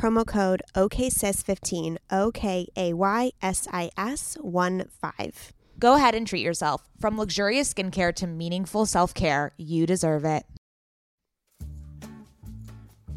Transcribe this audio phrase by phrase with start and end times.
[0.00, 5.52] promo code OKSIS15, O K A Y S I S 1 5.
[5.78, 6.88] Go ahead and treat yourself.
[6.98, 10.44] From luxurious skincare to meaningful self care, you deserve it.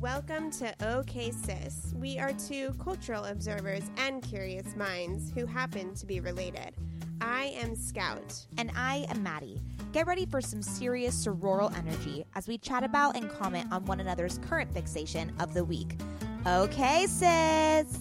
[0.01, 1.93] Welcome to OK Sis.
[1.95, 6.73] We are two cultural observers and curious minds who happen to be related.
[7.21, 8.45] I am Scout.
[8.57, 9.61] And I am Maddie.
[9.93, 14.01] Get ready for some serious sororal energy as we chat about and comment on one
[14.01, 15.95] another's current fixation of the week.
[16.45, 17.99] Okay, sis.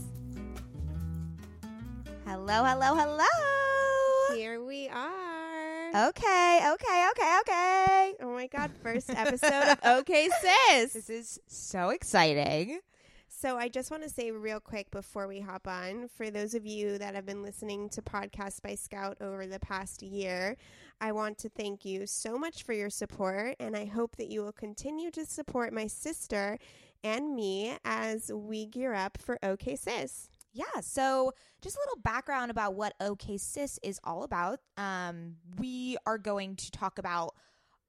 [2.26, 4.36] Hello, hello, hello.
[4.36, 6.08] Here we are.
[6.08, 8.14] Okay, okay, okay, okay.
[8.20, 10.92] Oh my God, first episode of Okay, sis.
[10.92, 12.80] This is so exciting.
[13.28, 16.66] So, I just want to say real quick before we hop on for those of
[16.66, 20.56] you that have been listening to podcasts by Scout over the past year,
[21.00, 23.54] I want to thank you so much for your support.
[23.60, 26.58] And I hope that you will continue to support my sister
[27.04, 30.28] and me as we gear up for OK Sis.
[30.52, 31.32] Yeah, so
[31.62, 34.60] just a little background about what OK Sis is all about.
[34.76, 37.34] Um, we are going to talk about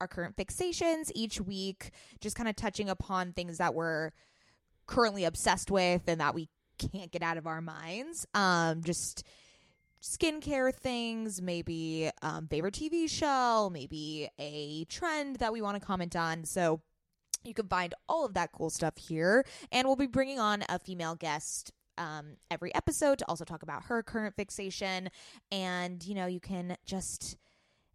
[0.00, 4.10] our current fixations each week, just kind of touching upon things that we're
[4.86, 6.48] currently obsessed with and that we
[6.78, 8.26] can't get out of our minds.
[8.34, 9.24] Um, just
[10.02, 16.16] skincare things, maybe um, favorite TV show, maybe a trend that we want to comment
[16.16, 16.44] on.
[16.44, 16.80] So
[17.44, 19.44] you can find all of that cool stuff here.
[19.70, 23.84] And we'll be bringing on a female guest um, every episode to also talk about
[23.84, 25.10] her current fixation.
[25.52, 27.36] And, you know, you can just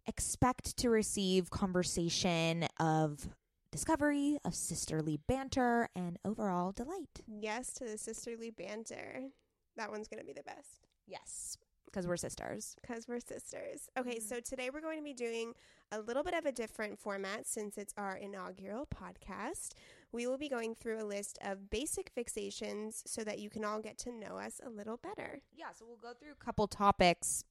[0.06, 3.28] expect to receive conversation of
[3.70, 7.20] discovery, of sisterly banter, and overall delight.
[7.26, 9.28] Yes to the sisterly banter.
[9.76, 10.88] That one's going to be the best.
[11.06, 11.56] Yes
[11.90, 12.76] because we're sisters.
[12.80, 13.88] Because we're sisters.
[13.98, 14.20] Okay, mm-hmm.
[14.20, 15.54] so today we're going to be doing
[15.92, 19.70] a little bit of a different format since it's our inaugural podcast.
[20.12, 23.80] We will be going through a list of basic fixations so that you can all
[23.80, 25.40] get to know us a little better.
[25.56, 27.44] Yeah, so we'll go through a couple topics.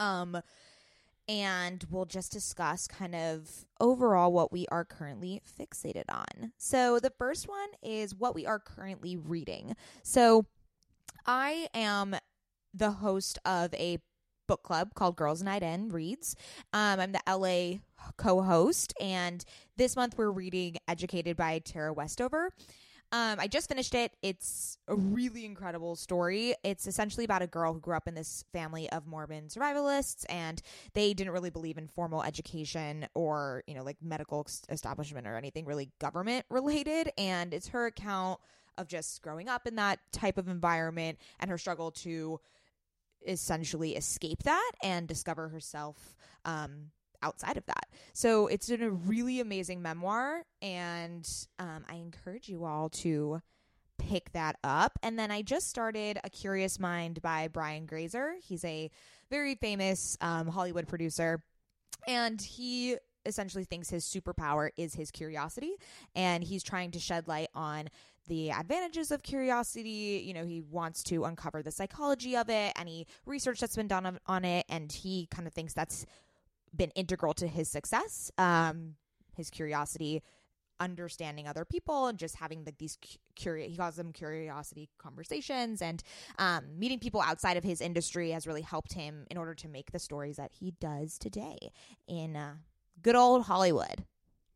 [0.00, 0.40] Um,
[1.28, 6.52] and we'll just discuss kind of overall what we are currently fixated on.
[6.56, 9.76] So, the first one is what we are currently reading.
[10.02, 10.46] So,
[11.26, 12.16] I am
[12.74, 13.98] the host of a
[14.46, 16.34] book club called Girls Night In Reads.
[16.72, 17.78] Um, I'm the LA
[18.16, 19.44] co host, and
[19.76, 22.50] this month we're reading Educated by Tara Westover.
[23.10, 24.12] Um, I just finished it.
[24.22, 26.54] It's a really incredible story.
[26.62, 30.60] It's essentially about a girl who grew up in this family of Mormon survivalists, and
[30.92, 35.64] they didn't really believe in formal education or, you know, like medical establishment or anything
[35.64, 37.10] really government related.
[37.16, 38.40] And it's her account
[38.76, 42.38] of just growing up in that type of environment and her struggle to
[43.26, 46.90] essentially escape that and discover herself um,
[47.22, 47.86] outside of that.
[48.12, 51.28] So it's a really amazing memoir, and
[51.58, 53.40] um, I encourage you all to
[53.98, 54.98] pick that up.
[55.02, 58.34] And then I just started A Curious Mind by Brian Grazer.
[58.42, 58.90] He's a
[59.30, 61.42] very famous um, Hollywood producer,
[62.06, 65.74] and he essentially thinks his superpower is his curiosity
[66.14, 67.88] and he's trying to shed light on
[68.28, 70.22] the advantages of curiosity.
[70.24, 74.18] You know, he wants to uncover the psychology of it, any research that's been done
[74.26, 76.06] on it, and he kind of thinks that's
[76.76, 78.30] been integral to his success.
[78.38, 78.94] Um,
[79.36, 80.22] his curiosity
[80.80, 82.98] understanding other people and just having like these
[83.34, 86.02] curious he calls them curiosity conversations and
[86.38, 89.90] um, meeting people outside of his industry has really helped him in order to make
[89.90, 91.58] the stories that he does today
[92.06, 92.54] in uh,
[93.02, 94.04] good old hollywood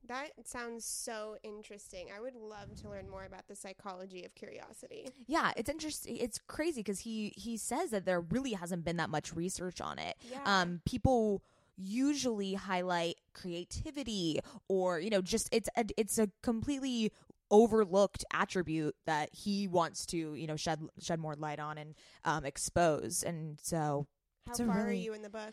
[0.08, 2.08] that sounds so interesting.
[2.14, 5.10] I would love to learn more about the psychology of curiosity.
[5.26, 6.16] Yeah, it's interesting.
[6.16, 9.98] It's crazy because he he says that there really hasn't been that much research on
[9.98, 10.16] it.
[10.30, 10.40] Yeah.
[10.44, 11.42] Um, people
[11.76, 17.10] usually highlight creativity or you know just it's a, it's a completely
[17.50, 21.94] overlooked attribute that he wants to you know shed shed more light on and
[22.24, 24.06] um, expose and so
[24.46, 25.52] how far are you in the book?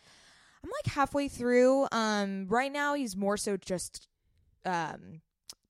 [0.64, 1.88] I'm like halfway through.
[1.92, 4.08] Um, right now he's more so just
[4.66, 5.22] um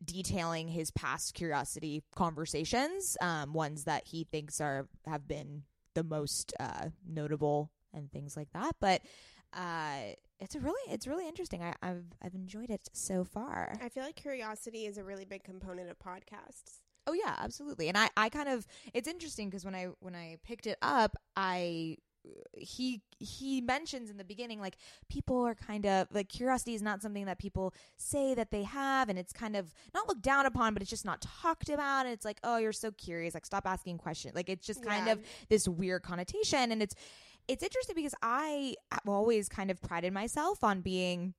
[0.03, 5.63] detailing his past curiosity conversations, um, ones that he thinks are have been
[5.94, 8.75] the most uh notable and things like that.
[8.80, 9.01] But
[9.53, 11.62] uh it's a really it's really interesting.
[11.63, 13.77] I, I've I've enjoyed it so far.
[13.81, 16.80] I feel like curiosity is a really big component of podcasts.
[17.07, 17.88] Oh yeah, absolutely.
[17.88, 21.18] And I, I kind of it's interesting because when I when I picked it up,
[21.36, 21.97] I
[22.57, 24.77] he he mentions in the beginning like
[25.10, 29.10] people are kind of like curiosity is not something that people say that they have
[29.10, 32.13] and it's kind of not looked down upon but it's just not talked about and
[32.13, 35.13] it's like oh you're so curious like stop asking questions like it's just kind Yeah.
[35.13, 35.19] of
[35.50, 36.95] this weird connotation and it's
[37.48, 41.33] it's interesting because I have always kind of prided myself on being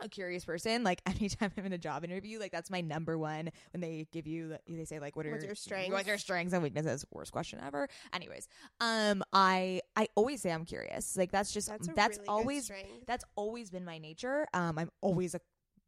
[0.00, 0.84] a curious person.
[0.84, 3.50] Like anytime I'm in a job interview, like that's my number one.
[3.72, 5.92] When they give you, they say like, "What are What's your strengths?
[5.92, 7.88] What's your strengths and weaknesses?" Worst question ever.
[8.12, 8.48] Anyways,
[8.80, 11.16] um, I I always say I'm curious.
[11.16, 12.70] Like that's just That's that's, really always
[13.06, 14.46] that's always been my nature.
[14.54, 15.40] Um, I'm always a,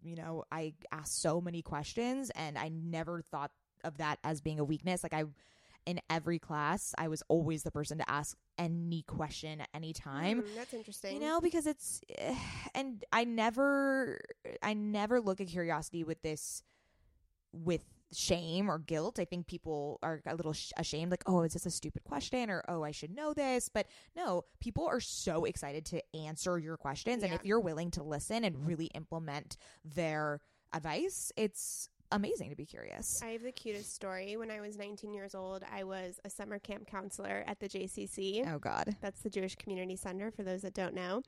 [0.02, 3.50] you know, I ask so many questions, and I never thought
[3.84, 5.02] of that as being a weakness.
[5.02, 5.24] Like I,
[5.86, 10.40] in every class, I was always the person to ask any question at any time.
[10.40, 11.14] Hmm, that's interesting.
[11.14, 12.00] You know, because it's,
[12.74, 14.20] and I never,
[14.62, 16.62] I never look at curiosity with this,
[17.52, 19.18] with shame or guilt.
[19.18, 22.50] I think people are a little sh- ashamed, like, oh, is this a stupid question?
[22.50, 23.68] Or, oh, I should know this.
[23.68, 23.86] But
[24.16, 27.22] no, people are so excited to answer your questions.
[27.22, 30.40] And if you're willing to listen and really implement their
[30.72, 33.20] advice, it's amazing to be curious.
[33.22, 34.36] I have the cutest story.
[34.36, 38.46] When I was 19 years old, I was a summer camp counselor at the JCC.
[38.52, 38.96] Oh, God.
[39.00, 41.22] That's the Jewish Community Center, for those that don't know.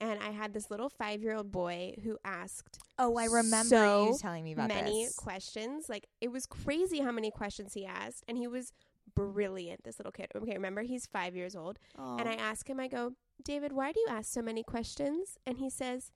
[0.00, 4.06] And I had this little five year old boy who asked Oh, I remember So
[4.12, 5.16] you telling me about many this.
[5.16, 5.88] questions.
[5.88, 8.24] Like, it was crazy how many questions he asked.
[8.28, 8.72] And he was
[9.14, 10.28] brilliant, this little kid.
[10.36, 11.78] Okay, remember, he's five years old.
[11.96, 13.12] And I ask him, I go,
[13.42, 15.38] David, why do you ask so many questions?
[15.46, 16.12] And he says,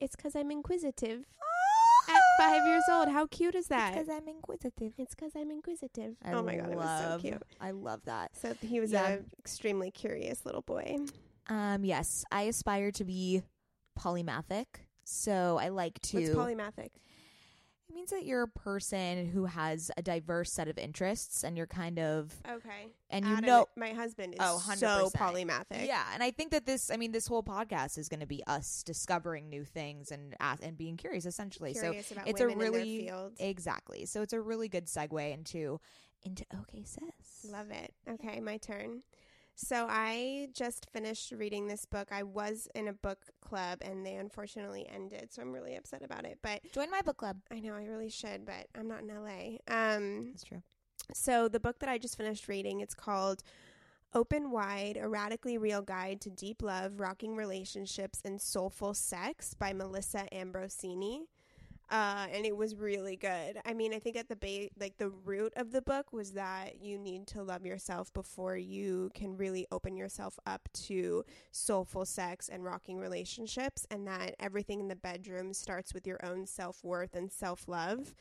[0.00, 1.20] It's because I'm inquisitive.
[1.20, 1.26] At
[2.38, 3.08] five years old.
[3.08, 3.92] How cute is that?
[3.94, 4.92] Because I'm inquisitive.
[4.98, 6.16] It's because I'm inquisitive.
[6.24, 7.42] I oh my God, it was so cute.
[7.60, 8.36] I love that.
[8.36, 9.08] So he was Yeah.
[9.08, 10.96] a extremely curious little boy.
[11.48, 13.42] Um, yes, I aspire to be
[13.98, 14.66] polymathic.
[15.04, 16.18] So I like to.
[16.18, 16.90] What's polymathic?
[17.88, 21.66] It means that you're a person who has a diverse set of interests, and you're
[21.66, 22.88] kind of, Okay.
[23.10, 25.12] and you Adam, know, my husband is Oh, so 100%.
[25.12, 25.86] polymathic.
[25.86, 26.04] yeah.
[26.12, 28.82] And I think that this, I mean, this whole podcast is going to be us
[28.82, 31.72] discovering new things and and being curious, essentially.
[31.74, 33.10] Curious about it's a really-.
[33.38, 34.04] Exactly.
[34.06, 35.80] So it's a really good segue into
[36.22, 37.50] into OK sis.
[37.52, 37.92] Love it.
[38.08, 39.02] Okay, my turn.
[39.58, 42.08] So I just finished reading this book.
[42.12, 46.26] I was in a book club and they unfortunately ended, so I'm really upset about
[46.26, 46.38] it.
[46.42, 47.38] But Join my book club.
[47.50, 49.56] I know I really should, but I'm not in LA.
[49.74, 50.62] Um That's true.
[51.14, 53.42] so the book that I just finished reading, it's called
[54.12, 59.72] Open Wide: A Radically Real Guide to Deep Love, Rocking Relationships, and Soulful Sex by
[59.72, 61.22] Melissa Ambrosini.
[61.88, 63.60] Uh, and it was really good.
[63.64, 66.80] I mean, I think at the ba- like the root of the book was that
[66.80, 72.48] you need to love yourself before you can really open yourself up to soulful sex
[72.48, 77.14] and rocking relationships, and that everything in the bedroom starts with your own self worth
[77.14, 78.14] and self love.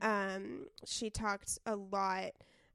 [0.00, 2.32] Um, she talked a lot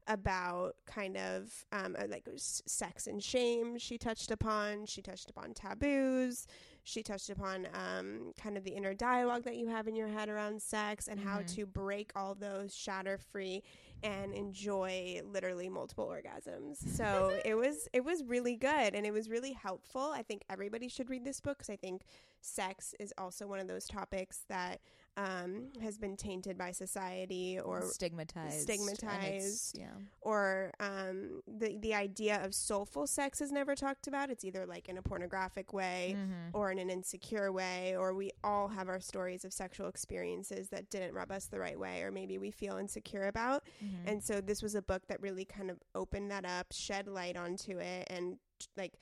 [0.08, 5.28] about kind of um, uh, like s- sex and shame she touched upon she touched
[5.30, 6.46] upon taboos
[6.88, 10.28] she touched upon um, kind of the inner dialogue that you have in your head
[10.28, 11.54] around sex and how Mhm.
[11.56, 13.62] to break all those shatter free
[14.04, 19.28] and enjoy literally multiple orgasms so it was it was really good and it was
[19.28, 22.02] really helpful i think everybody should read this book because i think
[22.40, 24.80] sex is also one of those topics that
[25.16, 28.60] um, has been tainted by society or stigmatized.
[28.62, 29.78] stigmatized.
[29.78, 29.86] Yeah.
[30.20, 34.30] or um, the the idea of soulful sex is never talked about.
[34.30, 36.50] It's either like in a pornographic way Mhm.
[36.52, 40.90] or in an insecure way, or we all have our stories of sexual experiences that
[40.90, 43.64] didn't rub us the right way, or maybe we feel insecure about.
[43.82, 44.06] Mhm.
[44.10, 47.36] And so this was a book that really kind of opened that up, shed light
[47.36, 48.38] onto it, and
[48.76, 48.98] like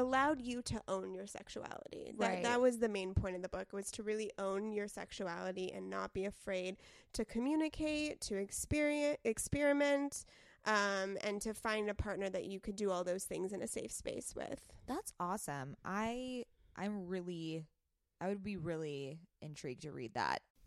[0.00, 2.12] allowed you to own your sexuality.
[2.18, 2.42] That Right.
[2.42, 5.88] that was the main point of the book was to really own your sexuality and
[5.88, 6.76] not be afraid
[7.12, 10.24] to communicate, to experience experiment,
[10.64, 13.66] um, and to find a partner that you could do all those things in a
[13.66, 14.60] safe space with.
[14.86, 15.76] That's awesome.
[15.84, 16.44] I
[16.76, 17.66] I'm really
[18.20, 20.42] I would be really intrigued to read that.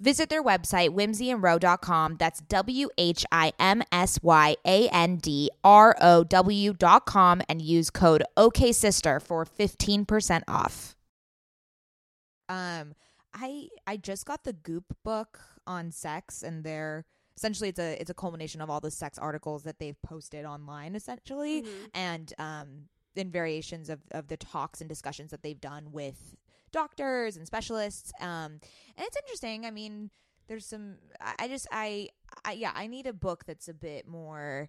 [0.00, 2.16] Visit their website, whimsyandrow.com.
[2.18, 7.90] That's W H I M S Y A N D R O W.com and use
[7.90, 10.94] code OKSister for 15% off.
[12.48, 12.94] Um,
[13.34, 17.04] I I just got the Goop book on sex and they're
[17.36, 20.94] essentially it's a it's a culmination of all the sex articles that they've posted online
[20.96, 21.64] essentially
[21.94, 26.36] and um in variations of, of the talks and discussions that they've done with
[26.72, 28.60] doctors and specialists um
[28.96, 30.10] and it's interesting i mean
[30.48, 32.08] there's some i, just I,
[32.44, 34.68] I yeah i need a book that's a bit more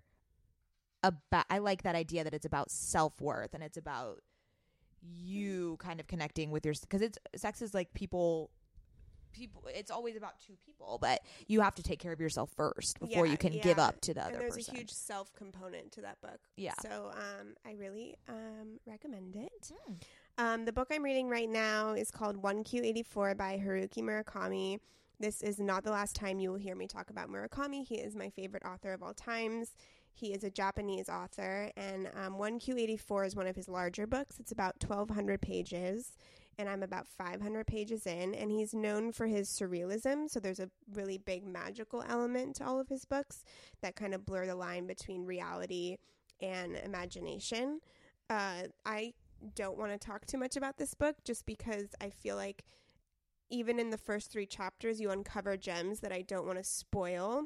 [1.04, 4.22] about i like that idea that it's about self-worth and it's about
[5.02, 8.52] you kind of connecting with your because it's sex is like people
[9.32, 13.00] people it's always about two people but you have to take care of yourself first
[13.00, 15.34] before Yeah, you can give up to the other and there's person a huge self
[15.36, 16.40] component to that book.
[16.58, 16.74] Yeah.
[16.82, 19.72] So um, I really um, recommend it.
[19.90, 19.96] Mm.
[20.40, 24.80] Um, the book I'm reading right now is called 1Q84 by Haruki Murakami.
[25.20, 27.86] this is not the last time you will hear me talk about Murakami.
[27.86, 29.76] He is my favorite author of all times.
[30.14, 34.40] He is a Japanese author, and um, 1Q84 is one of his larger books.
[34.40, 36.16] It's about 1,200 pages,
[36.58, 38.34] and I'm about 500 pages in.
[38.34, 42.80] And he's known for his surrealism, so there's a really big magical element to all
[42.80, 43.44] of his books
[43.82, 45.98] that kind of blur the line between reality
[46.40, 47.82] and imagination.
[48.30, 49.16] Uh, I
[49.56, 52.64] don't want to talk too much about this book just because I feel like
[53.50, 57.46] even in the first three chapters, you uncover gems that I don't want to spoil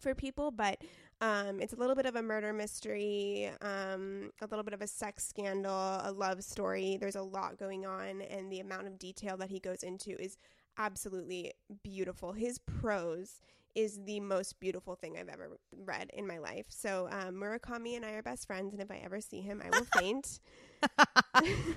[0.00, 0.82] for people, but
[1.20, 4.86] um, it's a little bit of a murder mystery, um, a little bit of a
[4.86, 6.96] sex scandal, a love story.
[7.00, 10.36] There's a lot going on, and the amount of detail that he goes into is
[10.78, 11.52] absolutely
[11.82, 12.32] beautiful.
[12.32, 13.40] His prose
[13.74, 16.66] is the most beautiful thing I've ever read in my life.
[16.68, 19.70] So um, Murakami and I are best friends, and if I ever see him, I
[19.70, 20.40] will faint.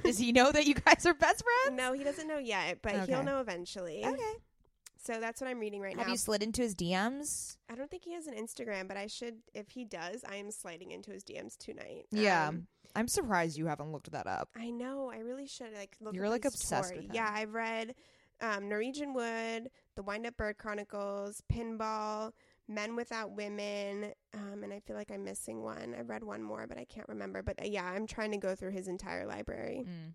[0.03, 1.77] Does he know that you guys are best friends?
[1.77, 3.05] no, he doesn't know yet, but Okay.
[3.13, 4.03] he'll know eventually.
[4.05, 4.33] Okay.
[5.01, 5.99] So that's what I'm reading right now.
[5.99, 6.13] Have now.
[6.13, 7.57] you slid into his DMs?
[7.69, 9.35] I don't think he has an Instagram, but I should.
[9.53, 12.07] If he does, I am sliding into his DMs tonight.
[12.11, 12.47] Yeah.
[12.47, 14.49] Um, I'm surprised you haven't looked that up.
[14.57, 15.11] I know.
[15.13, 16.15] I really should like look.
[16.15, 17.05] You're, up like, his obsessed story.
[17.05, 17.35] with Yeah, him.
[17.35, 17.95] I've read
[18.41, 22.31] um, Norwegian Wood, The Wind Up Bird Chronicles, Pinball,
[22.67, 25.95] Men Without Women, um, and I feel like I'm missing one.
[25.97, 27.43] I've read one more, but I can't remember.
[27.43, 29.85] But uh, yeah, I'm trying to go through his entire library.
[29.87, 30.13] Mm.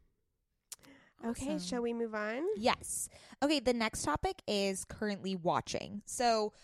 [1.30, 2.42] Okay, shall we move on?
[2.56, 3.08] Yes.
[3.42, 6.02] Okay, the next topic is currently watching.
[6.06, 6.54] So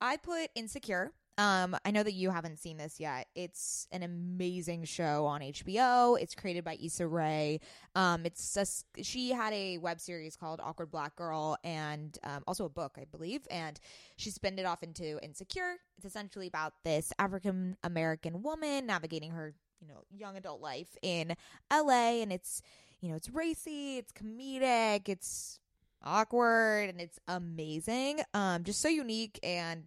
[0.00, 1.12] I put Insecure.
[1.38, 3.26] Um, I know that you haven't seen this yet.
[3.34, 6.20] It's an amazing show on HBO.
[6.20, 7.60] It's created by Issa Rae.
[7.94, 12.64] Um, it's just, she had a web series called Awkward Black Girl and um, also
[12.64, 13.42] a book, I believe.
[13.50, 13.78] And
[14.16, 15.76] she spinned it off into Insecure.
[15.96, 21.34] It's essentially about this African American woman navigating her, you know, young adult life in
[21.70, 22.62] LA, and it's
[23.00, 25.60] you know, it's racy, it's comedic, it's
[26.02, 28.20] awkward, and it's amazing.
[28.34, 29.84] Um, just so unique, and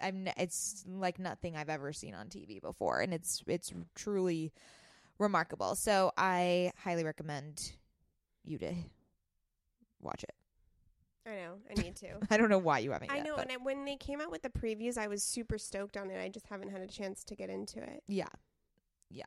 [0.00, 4.52] I'm n- it's like nothing I've ever seen on TV before, and it's it's truly
[5.18, 5.74] remarkable.
[5.74, 7.72] So I highly recommend
[8.44, 8.74] you to
[10.00, 10.34] watch it.
[11.26, 11.54] I know.
[11.70, 12.08] I need to.
[12.30, 13.12] I don't know why you haven't.
[13.12, 15.22] I yet, know, but and I, when they came out with the previews, I was
[15.22, 16.20] super stoked on it.
[16.20, 18.28] I just haven't had a chance to get into it yeah,
[19.10, 19.24] yeah,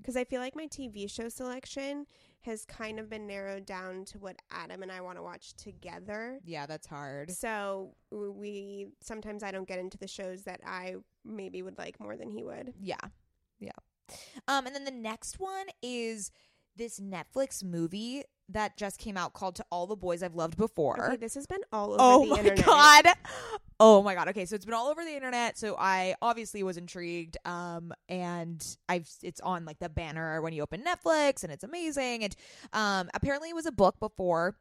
[0.00, 2.06] because I feel like my TV show selection
[2.42, 6.38] has kind of been narrowed down to what Adam and I want to watch together.
[6.44, 6.64] yeah.
[6.66, 7.30] That's hard.
[7.32, 10.94] So we sometimes I don't get into the shows that I
[11.24, 12.72] maybe would like more than he would.
[12.80, 12.96] Yeah.
[13.58, 13.70] Yeah.
[14.46, 16.30] Um, and then the next one is
[16.76, 21.04] this Netflix movie that just came out called To All the Boys I've Loved Before.
[21.06, 22.06] Okay, this has been all over the internet.
[22.06, 22.64] oh the my internet.
[22.66, 23.06] god.
[23.80, 24.28] Oh my god.
[24.28, 25.58] Okay, so it's been all over the internet.
[25.58, 27.36] So I obviously was intrigued.
[27.44, 32.24] Um and I've it's on like the banner when you open Netflix and it's amazing.
[32.24, 32.36] And
[32.72, 34.56] um apparently it was a book before.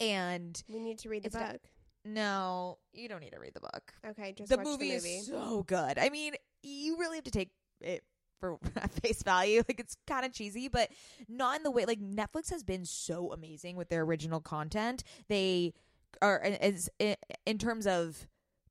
[0.00, 1.60] And We need to read the book.
[2.04, 5.08] no, you don't need to read the book Okay, just the movie, the movie.
[5.16, 5.98] is so good.
[5.98, 7.50] I mean, you really have to take
[7.80, 8.02] it
[8.44, 8.58] for
[9.02, 9.62] face value.
[9.68, 10.90] Like it's kind of cheesy, but
[11.28, 15.04] not in the way like Netflix has been so amazing with their original content.
[15.28, 15.74] They
[16.20, 18.26] are as in terms of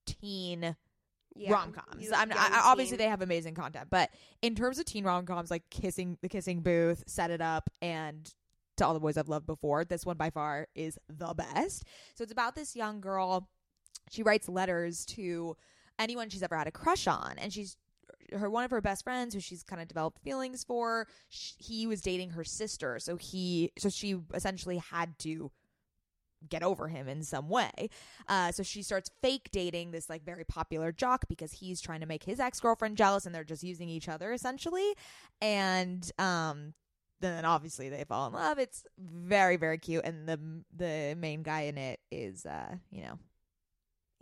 [0.05, 0.75] teen
[1.35, 1.51] yeah.
[1.51, 2.09] rom coms.
[2.13, 5.63] I'm I, obviously they have amazing content, but in terms of teen rom coms, like
[5.69, 8.31] kissing the kissing booth, set it up, and
[8.77, 11.85] to all the boys I've loved before, this one by far is the best.
[12.15, 13.49] So it's about this young girl.
[14.09, 15.55] She writes letters to
[15.99, 17.77] anyone she's ever had a crush on, and she's
[18.33, 21.07] her one of her best friends who she's kind of developed feelings for.
[21.29, 25.51] Sh he was dating her sister, so he so she essentially had to
[26.49, 27.89] get over him in some way.
[28.27, 32.05] Uh, so she starts fake dating this like very popular jock because he's trying to
[32.05, 34.93] make his ex girlfriend jealous, and they're just using each other essentially.
[35.41, 36.73] And um,
[37.21, 38.59] then obviously they fall in love.
[38.59, 40.39] It's very very cute, and the
[40.75, 43.19] the main guy in it is uh, you know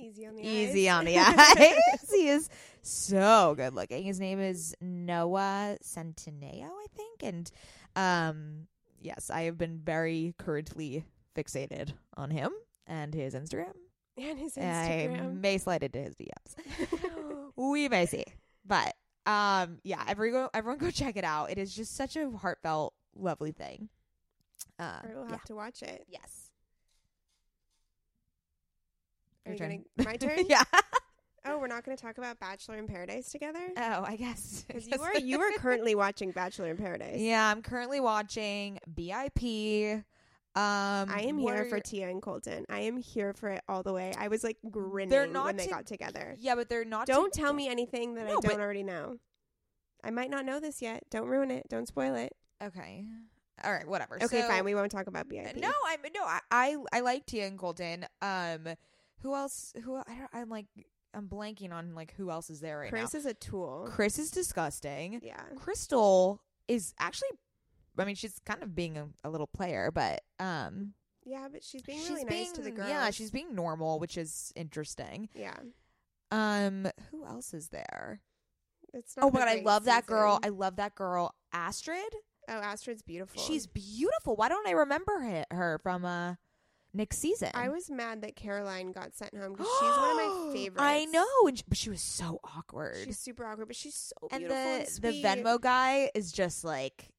[0.01, 0.99] easy on the easy eyes.
[0.99, 2.09] on the eyes.
[2.11, 2.49] he is
[2.81, 4.03] so good looking.
[4.03, 7.23] His name is Noah Centineo, I think.
[7.23, 7.51] And
[7.95, 8.67] um
[8.99, 12.51] yes, I have been very currently fixated on him
[12.87, 13.73] and his Instagram.
[14.17, 15.19] and his Instagram.
[15.19, 17.51] I may slide into his DMs.
[17.55, 18.25] we may see.
[18.65, 21.51] But um yeah, everyone everyone go check it out.
[21.51, 23.89] It is just such a heartfelt, lovely thing.
[24.79, 25.31] Uh we'll yeah.
[25.31, 26.05] have to watch it.
[26.07, 26.47] Yes.
[29.30, 29.83] Are Your you turn.
[29.97, 30.39] gonna my turn?
[30.47, 30.63] yeah.
[31.43, 34.63] Oh, we're not going to talk about Bachelor in Paradise together Oh, I guess.
[34.67, 37.17] because you are you are currently watching Bachelor in Paradise.
[37.19, 40.03] Yeah, I'm currently watching BIP.
[40.53, 42.65] Um, I am here for Tia and Colton.
[42.69, 44.11] I am here for it all the way.
[44.19, 46.35] I was like grinning They're not when they to- got together.
[46.37, 47.07] yeah, but they're not.
[47.07, 49.17] Don't to- tell me anything that I don't but- already know.
[50.03, 51.03] I might not know this yet.
[51.09, 51.67] Don't ruin it.
[51.69, 52.33] Don't spoil it.
[52.61, 53.05] Okay.
[53.63, 53.87] All right.
[53.87, 54.15] Whatever.
[54.21, 54.65] Okay, So- fine.
[54.65, 55.55] We won't talk about BIP.
[55.57, 56.23] No, I'm no.
[56.23, 58.05] I, I I like Tia and Colton.
[58.21, 58.67] Um,
[59.23, 59.73] Who else?
[59.83, 60.67] Who I don't, I'm like
[61.13, 63.19] I'm blanking on like who else is there right Chris now.
[63.19, 63.89] is a tool.
[63.91, 65.19] Chris is disgusting.
[65.23, 65.41] Yeah.
[65.55, 67.29] Krystal is actually.
[67.97, 70.93] I mean, she's kind of being a, a little player, but um,
[71.25, 72.89] Yeah, but she's being she's really nice to the being- girls.
[72.89, 75.27] Yeah, she's being normal, which is interesting.
[75.35, 75.57] Yeah.
[76.31, 78.21] Um, who else is there?
[78.93, 80.39] It's not Oh my god, I love that girl.
[80.43, 81.99] I love that girl, Astrid.
[82.49, 83.41] oh, Astrid's beautiful.
[83.41, 84.35] She's beautiful.
[84.37, 86.35] Why don't I remember her from uh
[86.93, 87.49] next season?
[87.53, 90.15] I was mad that Caroline got sent home because she's one of
[90.47, 90.81] my favorites.
[90.81, 92.97] I know, and she, but she was so awkward.
[93.05, 95.41] She's super awkward, but she's so and beautiful the and the.
[95.43, 97.09] Venmo guy is just like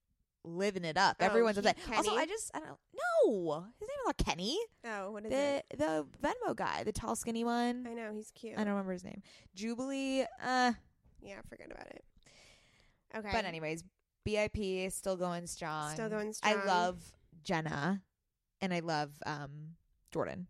[0.44, 1.16] living it up.
[1.20, 1.76] Oh, Everyone's he- upset.
[1.96, 4.58] Also, I just I don't know His name is not Kenny.
[4.84, 5.66] Oh, what is The it?
[5.78, 7.86] the Venmo guy, the tall skinny one.
[7.88, 8.54] I know he's cute.
[8.58, 9.22] I don't remember his name.
[9.54, 10.22] Jubilee.
[10.42, 10.72] Uh,
[11.22, 12.04] Yeah, forget about it.
[13.16, 13.84] Okay, but anyways,
[14.26, 15.92] BIP is still going strong.
[15.92, 16.58] still going strong.
[16.60, 17.00] I love
[17.44, 18.02] Jenna,
[18.62, 19.76] and I love um
[20.12, 20.46] Jordan.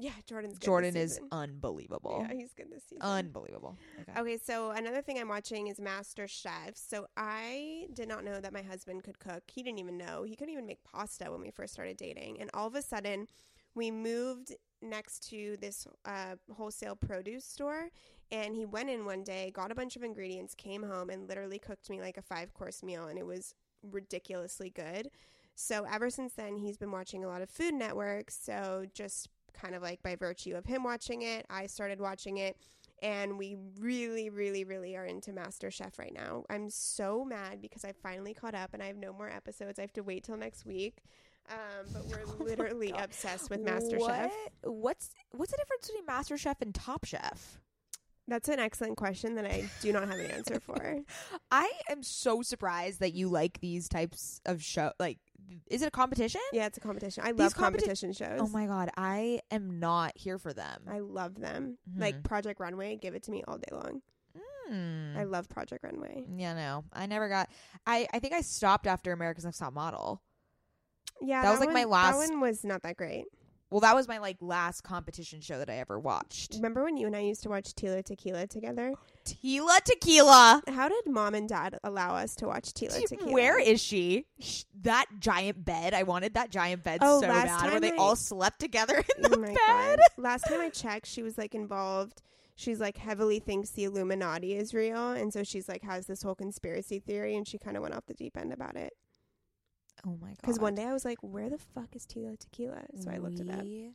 [0.00, 1.28] Yeah, Jordan's good Jordan this is season.
[1.32, 2.24] unbelievable.
[2.28, 3.02] Yeah, he's good this season.
[3.02, 3.76] Unbelievable.
[4.00, 4.20] Okay.
[4.20, 6.76] Okay, so another thing I'm watching is Master Chef.
[6.76, 9.42] So I did not know that my husband could cook.
[9.48, 10.22] He didn't even know.
[10.22, 12.40] He couldn't even make pasta when we first started dating.
[12.40, 13.26] And all of a sudden,
[13.74, 17.88] we moved next to this uh, wholesale produce store.
[18.30, 21.58] And he went in one day, got a bunch of ingredients, came home, and literally
[21.58, 23.06] cooked me like a five course meal.
[23.08, 25.10] And it was ridiculously good.
[25.60, 28.30] So ever since then, he's been watching a lot of Food Network.
[28.30, 32.56] So just kind of like by virtue of him watching it, I started watching it
[33.02, 36.44] and we really, really, really are into Master Chef right now.
[36.48, 39.80] I'm so mad because I finally caught up and I have no more episodes.
[39.80, 41.02] I have to wait till next week.
[41.50, 44.14] Um, but we're Oh literally obsessed with Master what?
[44.14, 44.32] Chef.
[44.62, 47.58] What's what's the difference between Master Chef and Top Chef?
[48.28, 50.98] That's an excellent question that I do not have an answer for.
[51.50, 54.92] I am so surprised that you like these types of show.
[55.00, 55.18] Like,
[55.66, 56.40] is it a competition?
[56.52, 57.22] Yeah, it's a competition.
[57.26, 58.38] I These love competi- competition shows.
[58.40, 60.82] Oh my god, I am not here for them.
[60.88, 61.78] I love them.
[61.90, 62.00] Mhm.
[62.00, 64.02] Like Project Runway, give it to me all day long.
[64.68, 65.16] Hmm.
[65.16, 66.24] I love Project Runway.
[66.36, 67.48] yeah, no, I never got.
[67.86, 70.22] I I think I stopped after America's Next Top Model.
[71.20, 73.24] Yeah, That was, like, my last- That one was not that great.
[73.70, 76.54] Well, that was my like last competition show that I ever watched.
[76.54, 78.94] Remember when you and I used to watch Tila Tequila together?
[79.26, 80.62] Tila Tequila.
[80.68, 83.30] How did mom and dad allow us to watch Tila Tequila?
[83.30, 84.24] Where is she?
[84.40, 85.92] Sh- That giant bed.
[85.92, 89.26] I wanted that giant bed Oh, so bad, where they I- all slept together in
[89.26, 89.56] oh the Oh my bed.
[89.66, 89.98] god!
[90.16, 92.22] Last time I checked, she was like involved.
[92.56, 96.34] She's like heavily thinks the Illuminati is real, and so she's like has this whole
[96.34, 98.94] conspiracy theory, and she kind of went off the deep end about it.
[100.06, 100.36] Oh my god!
[100.40, 103.40] Because one day I was like, "Where the fuck is Tila Tequila?" So I looked
[103.40, 103.62] it up.
[103.62, 103.92] We-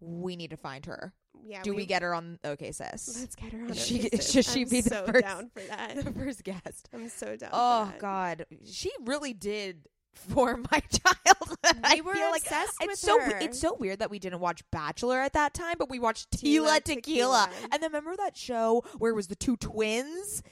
[0.00, 1.12] We need to find her.
[1.44, 3.18] Yeah, Do we, get her on OK Sis?
[3.20, 3.72] Let's get her on.
[3.72, 6.04] She- should she I'm be the so first- down for that?
[6.04, 6.88] the first guest.
[6.92, 7.50] I'm so down.
[7.52, 7.98] Oh for that.
[8.00, 11.58] god, she really did form my childhood.
[11.84, 13.38] I we were feel like obsessed with it's so her.
[13.40, 16.42] it's so weird that we didn't watch Bachelor at that time, but we watched Tila
[16.78, 17.48] Tila, Tequila.
[17.48, 17.50] Tequila.
[17.72, 20.42] And then remember that show where it was the two twins?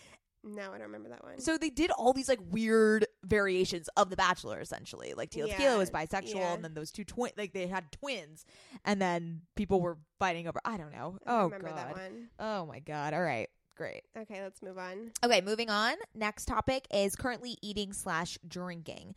[0.43, 1.39] No, I don't remember that one.
[1.39, 5.13] So they did all these like weird variations of the Bachelor, essentially.
[5.15, 6.55] Like Tila Yeah, Tequila was bisexual, yeah.
[6.55, 8.47] and then those two twin like they had twins,
[8.85, 10.61] and then people were fighting over.
[10.65, 11.19] I don't know.
[11.27, 11.77] I don't oh remember god.
[11.77, 12.29] that one.
[12.39, 13.13] Oh my god.
[13.13, 13.49] All right.
[13.77, 14.03] Great.
[14.17, 15.11] Okay, let's move on.
[15.25, 15.95] Okay, moving on.
[16.15, 19.15] Next topic is currently eating slash drinking.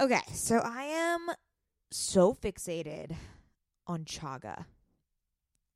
[0.00, 1.28] Okay, so I am
[1.90, 3.14] so fixated
[3.86, 4.64] on chaga.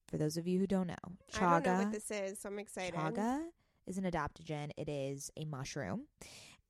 [0.08, 0.94] For those of you who don't know,
[1.32, 1.42] chaga.
[1.42, 2.94] I don't know what this is, so I'm excited.
[2.94, 3.40] chaga
[3.86, 4.70] is an adaptogen.
[4.76, 6.06] It is a mushroom,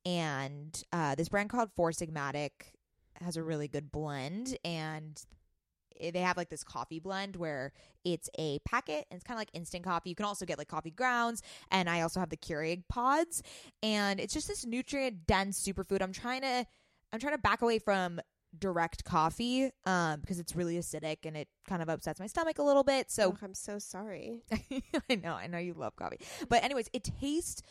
[0.05, 2.51] and uh, this brand called Four Sigmatic
[3.21, 5.21] has a really good blend, and
[6.01, 7.73] they have like this coffee blend where
[8.05, 10.11] it's a packet and it's kind of like instant coffee.
[10.11, 13.43] You can also get like coffee grounds, and I also have the Keurig pods,
[13.83, 16.03] and it's just this nutrient dense superfood.
[16.03, 16.67] I'm trying to
[17.13, 18.21] I'm trying to back away from
[18.59, 22.63] direct coffee um because it's really acidic and it kind of upsets my stomach a
[22.63, 23.11] little bit.
[23.11, 24.43] So Ugh, I'm so sorry.
[25.11, 26.19] I know, I know you love coffee.
[26.49, 27.63] But anyways, it tastes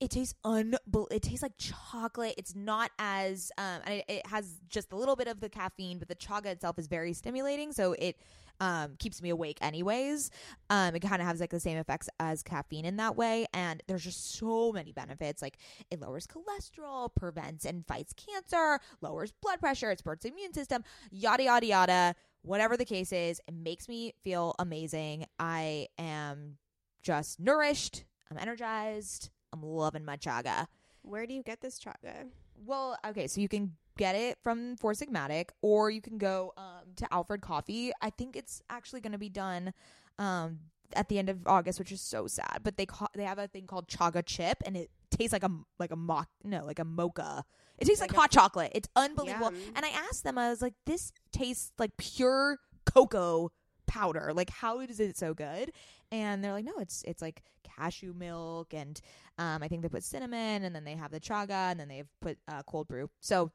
[0.00, 2.34] it tastes unbel- it tastes like chocolate.
[2.38, 5.98] It's not as um and it, it has just a little bit of the caffeine,
[5.98, 8.16] but the chaga itself is very stimulating, so it
[8.60, 10.30] um keeps me awake anyways.
[10.70, 13.82] Um it kind of has like the same effects as caffeine in that way and
[13.86, 15.58] there's just so many benefits like
[15.90, 20.82] it lowers cholesterol, prevents and fights cancer, lowers blood pressure, it supports the immune system,
[21.10, 25.26] yada yada yada whatever the case is, it makes me feel amazing.
[25.38, 26.56] I am
[27.02, 28.04] just nourished.
[28.30, 29.30] I'm energized.
[29.52, 30.66] I'm loving my chaga.
[31.02, 32.28] Where do you get this chaga?
[32.66, 36.94] Well, okay, so you can get it from Four Sigmatic, or you can go um,
[36.96, 37.92] to Alfred Coffee.
[38.00, 39.74] I think it's actually going to be done
[40.18, 40.60] um,
[40.94, 42.60] at the end of August, which is so sad.
[42.62, 45.50] But they ca- they have a thing called chaga chip, and it tastes like a
[45.78, 47.44] like a mock no like a mocha.
[47.78, 48.72] It tastes like, Like hot chocolate.
[48.74, 49.52] It's unbelievable.
[49.52, 49.72] Yum.
[49.76, 53.50] And I asked them, I was like, this tastes like pure cocoa
[53.86, 54.32] powder.
[54.34, 55.70] Like, how is it so good?
[56.10, 59.00] And they're like, no, it's it's like cashew milk, and
[59.38, 62.08] um, I think they put cinnamon, and then they have the chaga, and then they've
[62.20, 63.10] put uh, cold brew.
[63.20, 63.50] So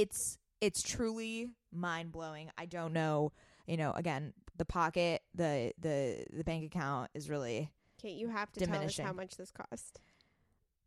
[0.00, 2.50] it's it's truly mind blowing.
[2.58, 3.32] I don't know,
[3.66, 8.52] you know, again, the pocket, the the the bank account is really Okay, you have
[8.52, 9.04] to Diminishing.
[9.04, 10.00] tell us how much this cost.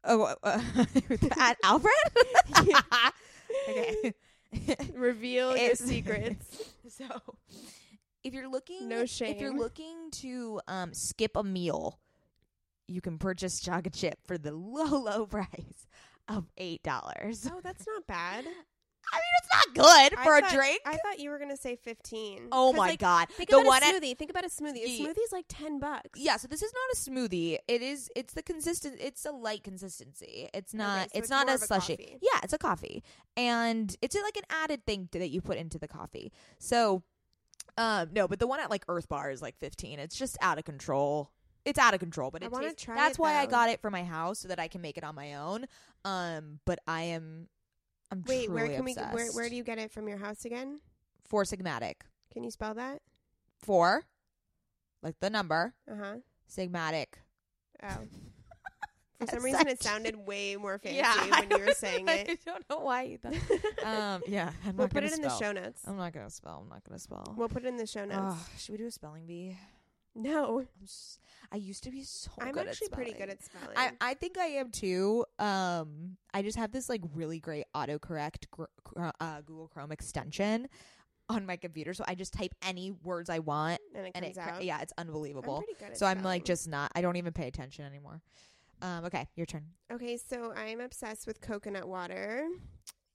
[0.04, 0.62] oh uh,
[1.40, 1.94] at Alfred.
[3.70, 4.14] okay.
[4.94, 6.64] Reveal your secrets.
[6.88, 7.06] So,
[8.24, 9.36] if you're looking, No shame.
[9.36, 12.00] If you're looking to um, skip a meal,
[12.88, 15.88] you can purchase Chaga Chip for the low, low price
[16.28, 17.48] of eight dollars.
[17.52, 18.46] oh, that's not bad.
[19.12, 20.82] I mean, it's not good I for a thought- drink.
[20.86, 22.48] I thought you were gonna say fifteen.
[22.52, 23.30] Oh my like, god!
[23.30, 24.18] Think the about one a at smoothie.
[24.18, 24.84] Think about a smoothie.
[24.84, 26.20] A Ye- smoothie's like ten bucks.
[26.20, 26.38] yeah.
[26.38, 27.58] So this is not a smoothie.
[27.68, 28.10] It is.
[28.16, 28.98] It's the consistent.
[29.00, 30.50] It's a light consistency.
[30.54, 31.00] It's not.
[31.00, 32.18] so it's, it's not a a slushy.
[32.22, 33.04] Yeah, it's a coffee,
[33.38, 36.32] and it's like an added thing that you put into the coffee.
[36.60, 37.04] So,
[37.78, 40.00] um, no, but the one at like Earth Bar is like fifteen.
[40.00, 41.32] It's just out of control.
[41.66, 43.70] It's out of control, but I it wanna tastes- try That's it, why I got
[43.70, 45.66] it for my house so that I can make it on my own.
[46.06, 47.48] Um, but I am.
[48.12, 49.14] I'm Wait, where can obsessed.
[49.14, 49.22] we?
[49.22, 50.80] Where Where do you get it from your house again?
[51.28, 51.96] Four Sigmatic.
[52.34, 53.02] Can you spell that?
[53.60, 54.06] Four,
[55.04, 55.74] like the number.
[55.90, 56.16] Uh huh.
[56.50, 57.08] Sigmatic.
[57.84, 57.88] Oh.
[59.20, 62.64] For some reason, it sounded way more fancy I when you were saying I don't
[62.70, 63.34] know why you thought.
[63.84, 65.82] um, yeah, I'm we'll not put it in the show notes.
[65.86, 66.62] I'm not gonna spell.
[66.64, 67.36] I'm not gonna spell.
[67.38, 68.18] We'll put it in the show notes.
[68.18, 69.58] Ugh, should we do a spelling bee?
[70.20, 71.20] No, I'm s
[71.52, 73.76] I used to be so I'm good actually at pretty good at spelling.
[73.76, 75.26] I, I think I am too.
[75.40, 80.68] Um, I just have this like really great autocorrect gr- gr- uh, Google Chrome extension
[81.28, 84.38] on my computer, so I just type any words I want, and it and comes
[84.38, 84.64] it out.
[84.64, 85.64] yeah, it's I'm unbelievable.
[85.64, 86.44] pretty good at So I'm like spelling.
[86.46, 86.92] just not.
[86.96, 88.22] I don't even pay attention anymore.
[88.82, 89.66] Um, okay, your turn.
[89.92, 92.48] Okay, so I'm obsessed with coconut water.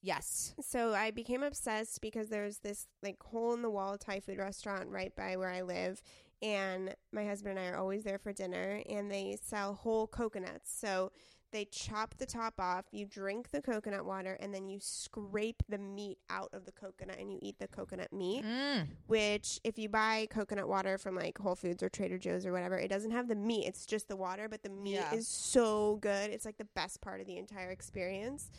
[0.02, 0.54] Yes.
[0.60, 4.88] So I became obsessed because there's this like hole in the wall Thai food restaurant
[4.90, 6.02] right by where I live
[6.44, 10.70] and my husband and I are always there for dinner and they sell whole coconuts.
[10.78, 11.10] So
[11.52, 15.78] they chop the top off, you drink the coconut water and then you scrape the
[15.78, 18.88] meat out of the coconut and you eat the coconut meat, Mm.
[19.06, 22.76] which if you buy coconut water from like Whole Foods or Trader Joe's or whatever,
[22.76, 25.14] it doesn't have the meat, it's just the water, but the meat Yeah.
[25.14, 26.30] is so good.
[26.30, 28.50] It's like the best part of the entire experience.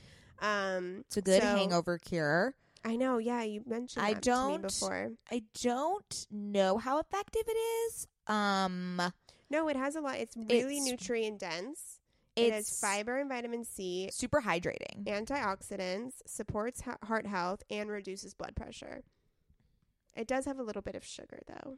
[0.41, 2.55] Um It's a good so- hangover cure.
[2.85, 5.11] I know, yeah, you mentioned I that to me don't- before.
[5.31, 8.07] I don't know how effective it is.
[8.27, 9.01] Um,
[9.49, 10.17] No, it has a lot.
[10.17, 11.99] It's really It's- nutrient dense.
[12.35, 15.05] It has fiber and vitamin C, super hydrating.
[15.05, 19.03] antioxidants, supports ha- heart health, and reduces blood pressure.
[20.15, 21.77] It does have a little bit of sugar though.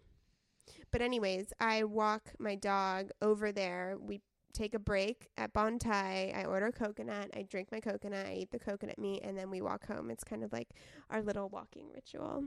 [0.92, 3.98] But anyways, I walk my dog over there.
[4.00, 4.22] We
[4.54, 6.34] take a break at Bon Thai.
[6.36, 7.30] I order coconut.
[7.36, 8.26] I drink my coconut.
[8.26, 10.10] I eat the coconut meat, and then we walk home.
[10.10, 10.70] It's kind of like
[11.10, 12.46] our little walking ritual.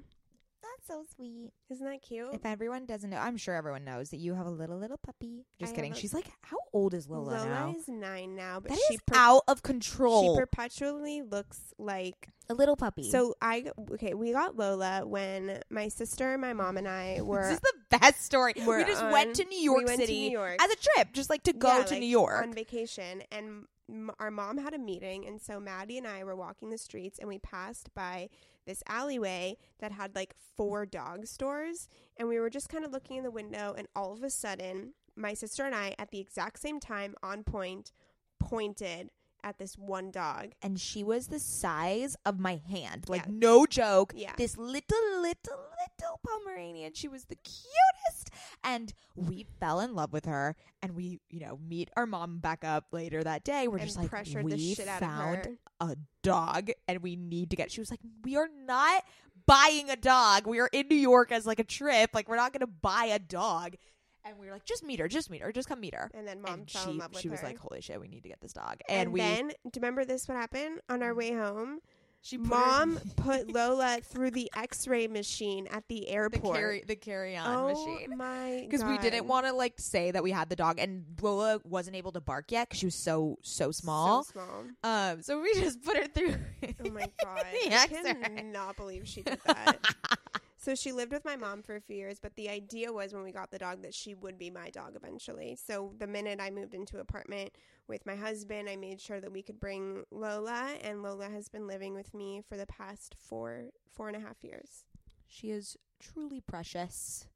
[0.62, 1.53] That's so sweet.
[1.70, 2.29] Isn't that cute?
[2.33, 5.46] If everyone doesn't know, I'm sure everyone knows that you have a little little puppy.
[5.59, 5.94] Just I kidding.
[5.94, 7.75] She's like, how old is Lola, Lola now?
[7.77, 10.35] is nine now, but That she is per- out of control.
[10.37, 13.09] she perpetually looks like a little puppy.
[13.11, 17.55] so I okay we got Lola when my sister my mom and I were this
[17.55, 18.55] is the best story.
[18.57, 20.70] We we're just on- went to New York we went to City New York as
[20.70, 22.42] a trip, just like to go Yeah, to like, New York.
[22.42, 26.37] on vacation and m- our mom had a meeting and so Maddie and I were
[26.37, 28.29] walking the streets and we passed by
[28.66, 33.16] this alleyway that had like four dog stores and we were just kind of looking
[33.16, 36.61] in the window and all of a sudden my sister and I at the exact
[36.61, 37.92] same time on point
[38.38, 39.11] pointed
[39.42, 43.09] at this one dog and she was the size of my hand.
[43.09, 43.33] Like Yeah.
[43.33, 44.12] no joke.
[44.14, 44.35] Yeah.
[44.37, 46.92] This little, little, little Pomeranian.
[46.94, 48.30] She was the cutest.
[48.65, 50.57] And we fell in love with her.
[50.83, 53.69] And we, you know, meet our mom back up later that day.
[53.69, 57.51] We're and just like, pressured we the shit out found a dog and we need
[57.51, 57.71] to get.
[57.71, 59.05] She was like, we are not
[59.47, 60.47] buying a dog.
[60.47, 62.11] We are in New York as like a trip.
[62.15, 63.77] Like we're not going to buy a dog.
[64.25, 66.11] And we were like, just meet her, just meet her, just come meet her.
[66.13, 67.33] And then mom and fell she, in love with she her.
[67.33, 68.77] was like, holy shit, we need to get this dog.
[68.87, 70.29] And, and we, then, do you remember this?
[70.29, 71.17] What happened on our mm.
[71.17, 71.81] way home?
[72.22, 76.56] She put her- Mom put Lola through the X-ray machine at the the airport.
[76.56, 78.61] carry the carry on oh machine my!
[78.64, 81.96] because we didn't want to like say that we had the dog and Lola wasn't
[81.96, 84.24] able to bark yet because she was so so small.
[84.24, 84.64] So small.
[84.85, 86.37] Um, so we just put her through.
[86.85, 87.44] Oh my god!
[87.52, 89.78] The I cannot believe she did that.
[90.56, 93.22] so she lived with my mom for a few years, but the idea was when
[93.22, 95.56] we got the dog that she would be my dog eventually.
[95.56, 97.52] So the minute I moved into apartment
[97.90, 101.66] with my husband, I made sure that we could bring Lola, and Lola has been
[101.66, 104.85] living with me for the past four four and a half years.
[105.26, 107.26] she is truly precious,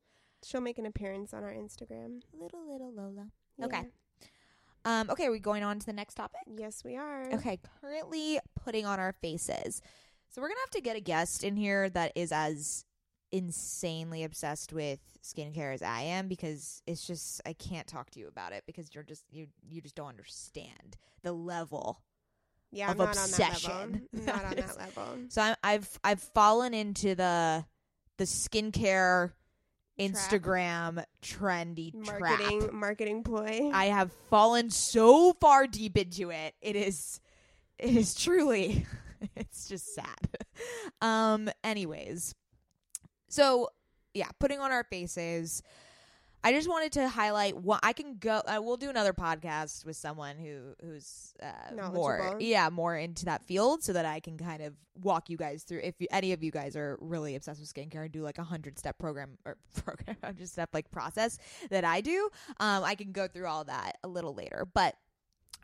[0.42, 2.22] She'll make an appearance on our Instagram.
[2.32, 3.28] little little Lola.
[3.62, 3.82] Okay.
[4.86, 6.42] Um, okay, are we going on to the next topic?
[6.46, 7.32] Yes, we are.
[7.32, 9.80] Okay, currently putting on our faces.
[10.28, 12.84] So we're gonna have to get a guest in here that is as
[13.32, 18.28] insanely obsessed with skincare as I am because it's just I can't talk to you
[18.28, 22.00] about it because you're just you you just don't understand the level.
[22.70, 23.52] Yeah, Of I'm not on that level.
[23.52, 24.08] obsession.
[24.26, 25.04] Not on that level.
[25.28, 27.64] So I'm, I've I've fallen into the
[28.18, 29.30] the skincare
[29.98, 32.72] Instagram trendy Marketing trap.
[32.72, 33.70] marketing ploy.
[33.72, 36.54] I have fallen so far deep into it.
[36.60, 37.20] It is
[37.78, 38.87] it is truly
[39.37, 40.28] it's just sad.
[41.00, 42.34] Um anyways.
[43.34, 43.70] So,
[44.14, 45.60] yeah, putting on our faces.
[46.44, 49.96] I just wanted to highlight what I can go I will do another podcast with
[49.96, 54.62] someone who who's uh, more yeah, more into that field so that I can kind
[54.62, 57.72] of walk you guys through if you, any of you guys are really obsessed with
[57.72, 61.38] skincare and do like a 100 step program or program 100 step like process
[61.70, 62.28] that I do.
[62.60, 64.68] Um I can go through all that a little later.
[64.74, 64.96] But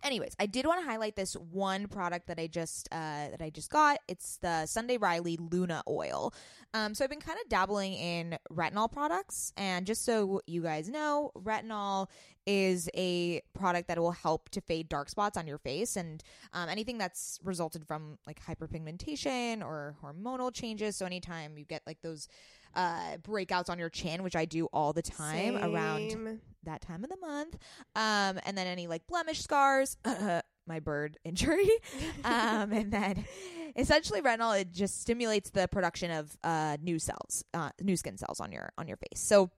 [0.03, 3.51] anyways i did want to highlight this one product that i just uh, that i
[3.51, 3.99] just got.
[4.09, 6.33] It's the sunday riley luna oil.
[6.73, 10.89] Um, so i've been kind of dabbling in retinol products and just so you guys
[10.89, 12.09] know retinol
[12.47, 16.23] is a product that will help to fade dark spots on your face and
[16.53, 20.97] um, anything that's resulted from like hyperpigmentation or hormonal changes.
[20.97, 22.29] So anytime you get like those
[22.75, 27.11] uh, breakouts on your chin which i do all the time around that time of
[27.11, 27.57] the month.
[27.95, 29.97] Um, and then any like blemish scars,
[30.67, 31.71] my bird injury.
[32.25, 33.25] um, and then
[33.77, 38.41] essentially retinol it just stimulates the production of uh, new cells, uh, new skin cells
[38.41, 39.21] on your on your face.
[39.21, 39.51] So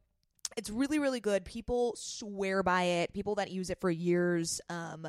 [0.56, 1.44] it's really really good.
[1.44, 3.12] People swear by it.
[3.12, 4.60] People that use it for years.
[4.68, 5.08] Um,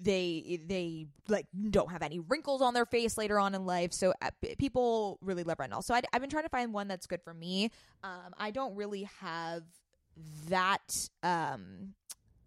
[0.00, 3.92] they they like don't have any wrinkles on their face later on in life.
[3.92, 5.82] So uh, people really love retinol.
[5.82, 7.70] So i i've been trying to find one that's good for me.
[8.02, 9.62] Um i don't really have
[10.48, 11.94] that um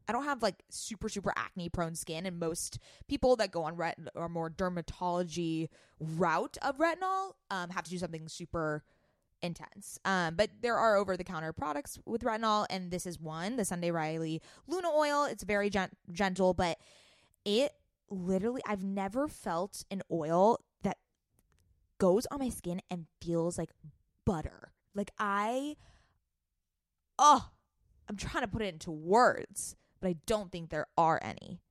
[0.10, 2.26] I don't have like super super acne prone skin.
[2.26, 5.68] And most people that go on ret or more dermatology
[6.00, 8.84] route of retinol um have to do something super
[9.42, 10.00] intense.
[10.06, 12.66] Um but there are over the counter products with retinol.
[12.70, 15.26] And this is one, the Sunday Riley Luna oil.
[15.26, 16.78] It's very gen- gentle but
[17.47, 17.71] it
[18.10, 20.97] literally I've never felt an oil that
[21.97, 23.71] goes on my skin and feels like
[24.25, 24.71] butter.
[24.93, 25.75] Like I
[27.19, 27.49] oh,
[28.10, 31.62] I'm trying to put it into words, but I don't think there are any.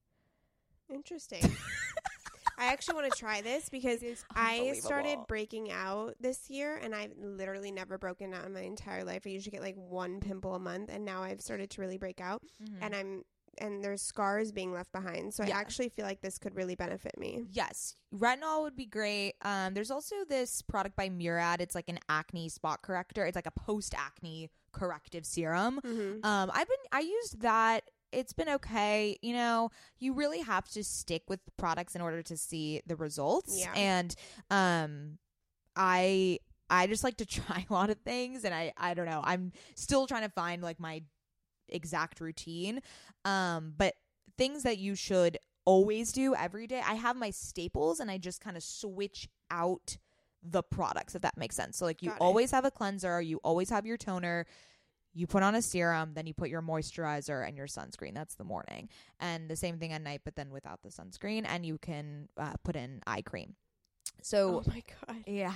[0.93, 1.43] Interesting.
[2.59, 4.03] I actually want to try this because
[4.35, 9.05] I started breaking out this year and I've literally never broken out in my entire
[9.05, 9.25] life.
[9.27, 12.19] I usually get like one pimple a month and now I've started to really break
[12.19, 12.79] out Mhm.
[12.81, 13.25] and I'm
[13.59, 15.35] and there's scars being left behind.
[15.35, 15.57] So Yeah.
[15.57, 17.45] I actually feel like this could really benefit me.
[17.51, 19.35] Yes, retinol would be great.
[19.43, 21.61] Um, there's also this product by Murad.
[21.61, 23.25] It's like an acne spot corrector.
[23.27, 25.81] It's like a post acne corrective serum.
[25.85, 26.25] Mm-hmm.
[26.25, 27.85] Um, I've been I used that.
[28.13, 29.19] It's been okay.
[29.21, 33.59] You know, you really have to stick with products in order to see the results.
[33.59, 33.73] Yeah.
[33.75, 34.15] And
[34.51, 35.19] um,
[35.75, 36.39] I
[36.71, 39.21] I just like to try a lot of things, and I I don't know.
[39.25, 41.03] I'm still trying to find like my
[41.69, 42.81] exact routine.
[43.25, 43.95] Um, but
[44.39, 46.81] things that you should always do every day.
[46.87, 49.97] I have my staples, and I just kind of switch out
[50.43, 51.77] the products if that makes sense.
[51.77, 52.21] So like you Got it.
[52.23, 54.47] always have a cleanser, you always have your toner,
[55.13, 58.15] you put on a serum, then you put your moisturizer and your sunscreen.
[58.15, 58.89] That's the morning.
[59.19, 62.53] And the same thing at night, but then without the sunscreen, and you can uh,
[62.63, 63.57] put in eye cream.
[64.23, 65.17] So Oh my god.
[65.27, 65.53] yeah,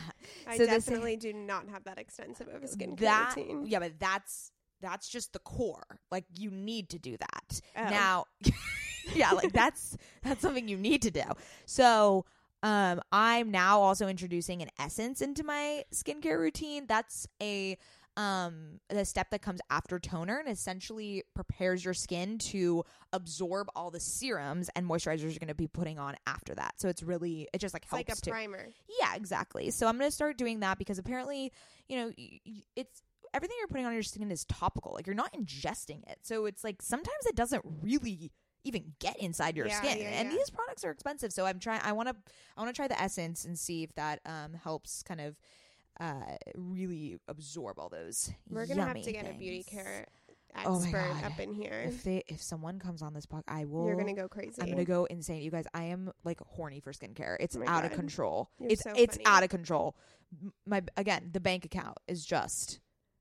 [0.47, 3.67] I So this- definitely do not have that extensive of a skincare that routine.
[3.67, 5.85] yeah, but that's that's just the core.
[6.11, 7.91] Like you need to do that Oh.
[7.91, 8.25] now.
[9.15, 11.23] yeah, like that's that's something you need to do.
[11.67, 12.25] So
[12.63, 16.87] um I'm now also introducing an essence into my skincare routine.
[16.87, 17.77] That's a
[18.17, 23.91] um the step that comes after toner and essentially prepares your skin to absorb all
[23.91, 26.75] the serums and moisturizers you're going to be putting on after that.
[26.81, 28.69] So it's really it just like It's helps like a to primer.
[29.01, 29.71] yeah, exactly.
[29.71, 31.53] So I'm going to start doing that because apparently,
[31.89, 32.13] you know,
[32.77, 33.01] it's
[33.35, 34.93] everything you're putting on your skin is topical.
[34.95, 36.19] Like you're not ingesting it.
[36.23, 38.31] So it's like sometimes it doesn't really
[38.65, 39.99] even get inside your Yeah, skin.
[39.99, 40.37] yeah, and yeah.
[40.37, 41.33] these products are expensive.
[41.33, 42.17] So I'm trying I want to
[42.57, 45.37] I want to try the essence and see if that um helps kind of
[46.01, 49.83] uh really absorb all those We're gonna have yummy to get a beauty things.
[49.83, 50.07] care
[50.67, 51.25] Oh expert God.
[51.33, 51.85] up in here.
[51.87, 54.61] If they if someone comes on this podcast, I will You're gonna go crazy.
[54.61, 55.43] I'm gonna go insane.
[55.43, 57.37] You guys, I am like horny for skincare.
[57.39, 58.51] It's Oh out of control.
[58.59, 59.27] You're it's so it's funny.
[59.27, 59.97] out of control.
[60.67, 62.81] My again, the bank account is just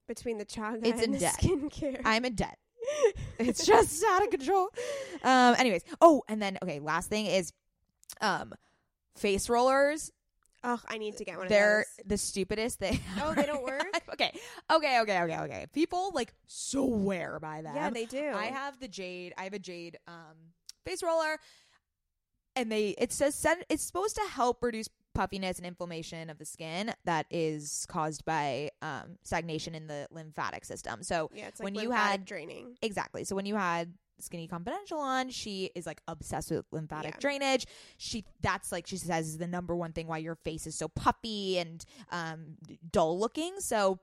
[0.09, 1.39] Between the chaga It's in and the debt.
[1.41, 2.01] skincare.
[2.03, 2.57] I'm in debt.
[3.39, 4.67] It's just out of control.
[5.23, 5.83] Um anyways.
[6.01, 7.53] Oh, and then okay, last thing is
[8.19, 8.51] um
[9.15, 10.11] face rollers.
[10.63, 12.05] oh, I need to get one They're of those.
[12.07, 12.99] the stupidest thing.
[13.21, 13.85] Oh, they don't work?
[14.13, 14.37] okay.
[14.71, 15.65] Okay, okay, okay, okay.
[15.73, 17.75] People like swear by that.
[17.75, 18.31] Yeah, they do.
[18.33, 19.33] I have the jade.
[19.37, 20.53] I have a jade um
[20.85, 21.37] face roller,
[22.55, 26.93] and they it says it's supposed to help reduce puffiness and inflammation of the skin
[27.05, 31.03] that is caused by um, stagnation in the lymphatic system.
[31.03, 32.77] So Yeah, it's When you had- draining.
[32.81, 33.23] exactly.
[33.23, 37.19] So when you had Skinny Confidential on, she is like obsessed with lymphatic Yeah.
[37.21, 37.65] drainage.
[37.97, 40.87] She that's like she says is the number one thing why your face is so
[40.89, 42.57] puffy and um,
[42.91, 43.59] dull looking.
[43.59, 43.99] So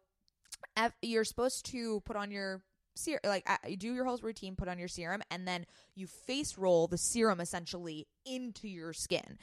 [0.76, 2.62] ev- you're supposed to put on your
[2.94, 6.06] serum, like uh, you do your whole routine, put on your serum, and then you
[6.06, 9.36] face roll the serum essentially into your skin.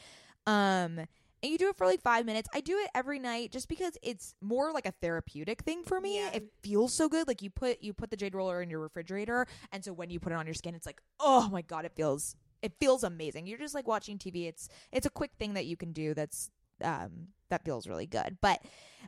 [0.47, 1.01] Um,
[1.43, 2.47] and you do it for like five minutes.
[2.53, 6.19] I do it every night just because it's more like a therapeutic thing for me.
[6.19, 6.31] Yeah.
[6.33, 7.27] It feels so good.
[7.27, 10.19] Like you put you put the jade roller in your refrigerator, and so when you
[10.19, 13.45] put it on your skin, it's like oh my god, it feels it feels amazing.
[13.45, 14.47] You're just like watching TV.
[14.47, 16.49] It's it's a quick thing that you can do that's
[16.81, 18.37] um that feels really good.
[18.41, 18.61] But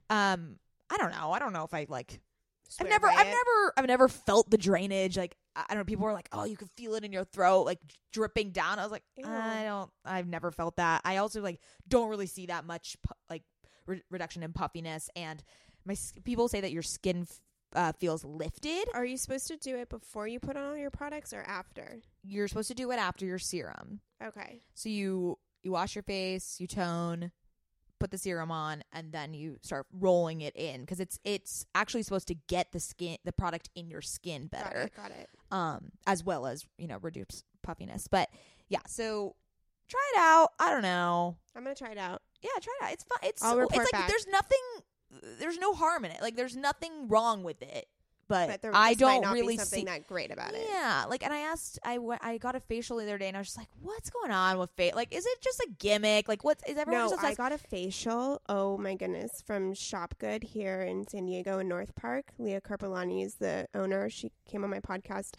[0.10, 0.58] um
[0.90, 1.32] I don't know.
[1.32, 2.20] I don't know if I like
[2.80, 3.32] I've never, I've it.
[3.32, 5.18] never, I've never felt the drainage.
[5.18, 5.84] Like I don't know.
[5.86, 7.80] People were like, "Oh, you can feel it in your throat, like
[8.12, 9.26] dripping down." I was like, Ew.
[9.28, 9.90] I don't.
[10.04, 11.02] I've never felt that.
[11.06, 13.44] I also like don't really see that much pu- like
[13.86, 15.42] re- reduction in puffiness, and
[15.86, 17.40] my people say that your skin f-
[17.74, 18.86] uh, feels lifted.
[18.94, 22.02] Are you supposed to do it before you put on all your products or after?
[22.24, 24.00] You're supposed to do it after your serum.
[24.24, 24.62] Okay.
[24.74, 27.32] So you you wash your face, you tone,
[28.00, 32.04] put the serum on, and then you start rolling it in because it's it's actually
[32.04, 34.82] supposed to get the skin the product in your skin Got better.
[34.82, 34.94] it.
[34.96, 35.30] Got it.
[35.52, 38.08] um, as well as you know reduce puffiness.
[38.08, 38.30] But
[38.70, 39.36] yeah, so
[39.88, 40.50] try it out.
[40.60, 41.38] I don't know.
[41.56, 42.22] I'm gonna try it out.
[42.42, 42.94] Yeah, try it out.
[42.94, 43.20] It's fun.
[43.24, 44.08] It's I'll it's like back.
[44.08, 44.60] there's nothing.
[45.40, 46.22] There's no harm in it.
[46.22, 47.88] Like there's nothing wrong with it.
[48.28, 49.86] But, But there I don't really something see.
[49.86, 50.66] that great about it.
[50.68, 53.40] Yeah, like, and I asked, I I got a facial the other day, and I
[53.40, 54.96] was just like, "What's going on with face?
[54.96, 56.28] Like, is it just a gimmick?
[56.28, 58.42] Like, what's is everyone No, just I obsessed- got a facial.
[58.50, 62.32] Oh my goodness, from Shop Good here in San Diego in North Park.
[62.40, 64.10] Leah Carpolani is the owner.
[64.10, 65.36] She came on my podcast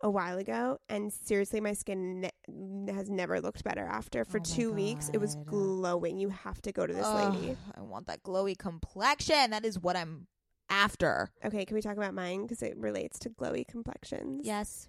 [0.00, 4.24] a while ago, and seriously, my skin ne- has never looked better after.
[4.24, 6.18] For Oh two weeks, it was glowing.
[6.18, 7.56] You have to go to this lady.
[7.76, 9.50] I want that glowy complexion.
[9.50, 10.28] That is what I'm
[10.70, 11.30] after.
[11.44, 14.46] Okay, can we talk about mine because it relates to glowy complexions?
[14.46, 14.88] Yes.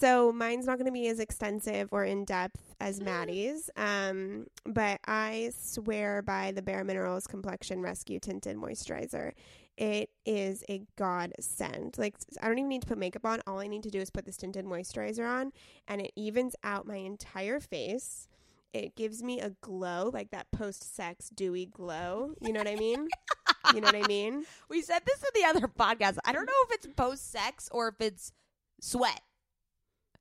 [0.00, 5.00] So mine's not going to be as extensive or in depth as Maddie's, um, but
[5.06, 9.32] I swear by the Bare Minerals Complexion Rescue Tinted Moisturizer.
[9.76, 11.98] It is a godsend.
[11.98, 13.40] Like I don't even need to put makeup on.
[13.46, 15.52] All I need to do is put this tinted moisturizer on,
[15.86, 18.27] and it evens out my entire face.
[18.72, 22.34] It gives me a glow, like that post-sex dewy glow.
[22.40, 23.08] You know what I mean?
[23.74, 24.44] you know what I mean?
[24.68, 26.18] We said this in the other podcast.
[26.24, 28.32] I don't know if it's post sex or if it's
[28.80, 29.20] sweat.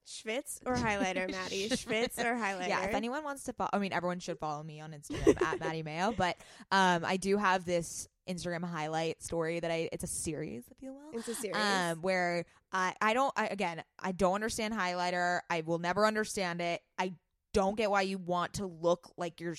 [0.07, 1.69] Schwitz or highlighter, Maddie?
[1.69, 2.69] Schwitz or highlighter?
[2.69, 5.59] Yeah, if anyone wants to follow, I mean, everyone should follow me on Instagram at
[5.59, 6.15] Maddie Maio.
[6.15, 6.37] But
[6.71, 9.89] um, I do have this Instagram highlight story that I.
[9.91, 11.19] It's a series, if you will.
[11.19, 11.57] It's a series.
[11.57, 15.41] Um, where I I don't I, again I don't understand highlighter.
[15.49, 16.81] I will never understand it.
[16.97, 17.13] I
[17.57, 19.55] don't get why you want to look like you're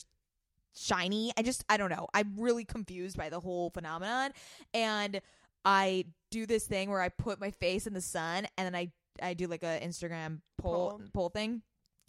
[0.73, 1.33] shiny.
[1.37, 2.07] I just I don't know.
[2.15, 4.31] I'm really confused by the whole phenomenon.
[4.73, 5.21] And
[5.65, 8.93] I do this thing where I put my face in the sun and then I
[9.21, 11.03] I do like a Instagram poll Poll.
[11.13, 11.63] poll thing.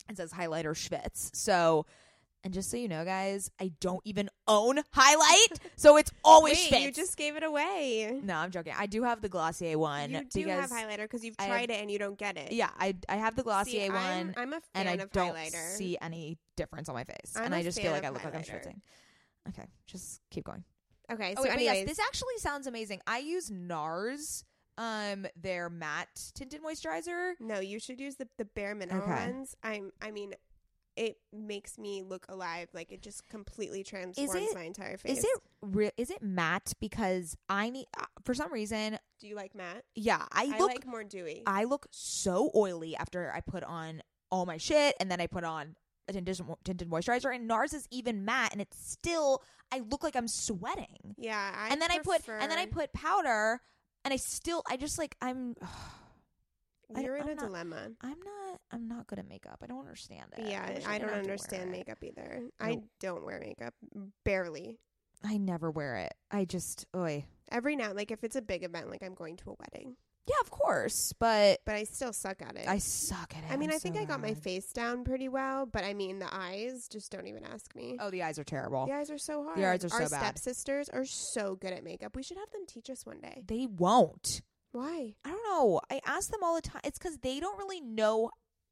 [0.07, 1.35] It says highlighter Schwitz.
[1.35, 1.87] So
[2.43, 6.71] and just so you know, guys, I don't even own highlight, so it's always Wait,
[6.71, 6.81] Schwitz.
[6.85, 8.19] you just gave it away.
[8.23, 8.73] no, I'm joking.
[8.77, 10.11] I do have the Glossier one.
[10.11, 12.51] You do have highlighter because you've I have- tried it and you don't get it.
[12.51, 15.11] Yeah, I I have the Glossier See, one, I'm, I'm a fan and I of
[15.11, 15.75] don't highlighter.
[15.75, 18.33] see any difference on my face, I'm and I just feel like I look like
[18.35, 18.65] I'm highlighter.
[18.67, 18.79] schwitzing.
[19.49, 20.63] Okay, just keep going.
[21.11, 23.01] Okay, oh, so wait, but yes, anyways, this actually sounds amazing.
[23.07, 24.43] I use NARS,
[24.77, 27.33] um, their matte tinted moisturizer.
[27.39, 29.11] no, you should use the the bare mineral Okay.
[29.31, 29.55] ones.
[29.63, 29.91] I'm.
[30.01, 30.33] I mean,
[31.00, 32.68] it makes me look alive.
[32.74, 35.20] Like it just completely transforms it- my entire face.
[35.20, 36.74] Is it re- is it matte?
[36.82, 39.00] Because I need uh, for some reason.
[39.20, 39.86] Do you like matte?
[39.95, 41.43] Yeah, I I, look like more dewy.
[41.47, 45.45] I look so oily after I put on all my shit and then I put
[45.45, 45.76] on
[46.10, 49.41] a tinted, tinted moisturizer and NARS is even matte and it's still
[49.72, 51.16] I look like I'm sweating.
[51.18, 53.62] yeah, I and then I put and then I put powder
[54.04, 55.56] and I still I just like I'm
[56.95, 57.89] I- You're in I'm a not- dilemma.
[58.01, 59.59] I'm not I'm not good at makeup.
[59.63, 60.47] I don't understand it.
[60.47, 61.71] Yeah, I, didn't don't understand it.
[61.71, 62.41] makeup either.
[62.59, 63.73] I don't wear makeup
[64.23, 64.79] barely.
[65.23, 66.13] I never wear it.
[66.31, 67.25] I just oy.
[67.51, 69.95] Every now, like if it's a big event, like I'm going to a wedding,
[70.27, 72.67] Yeah, of course, but but I still suck at it.
[72.67, 73.51] I suck at it.
[73.51, 75.93] I mean, I'm I think so I got my face down pretty well, but I
[75.93, 77.97] mean, the eyes just don't even ask me.
[77.99, 78.85] Oh, the eyes are terrible.
[78.85, 79.57] The eyes are so hard.
[79.57, 80.17] The eyes are Our so bad.
[80.17, 82.15] Our stepsisters are so good at makeup.
[82.15, 83.43] We should have them teach us one day.
[83.47, 84.41] They won't.
[84.72, 85.15] Why?
[85.26, 85.82] I don't know.
[85.89, 86.82] I ask them all the time.
[86.84, 88.30] It's because they don't really know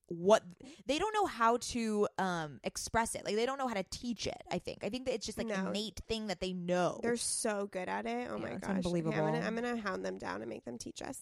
[0.10, 0.41] what
[0.86, 3.26] they don't know how to um express it.
[3.26, 4.41] Like they don't know how to teach it.
[4.50, 4.84] I think.
[4.84, 5.68] I think that it's just like No.
[5.70, 7.00] innate thing that they know.
[7.02, 8.28] They're so good at it.
[8.32, 8.86] Oh Yeah, my gosh.
[8.86, 9.18] Okay.
[9.18, 11.20] I'm, gonna, I'm gonna hound them down and make them teach us.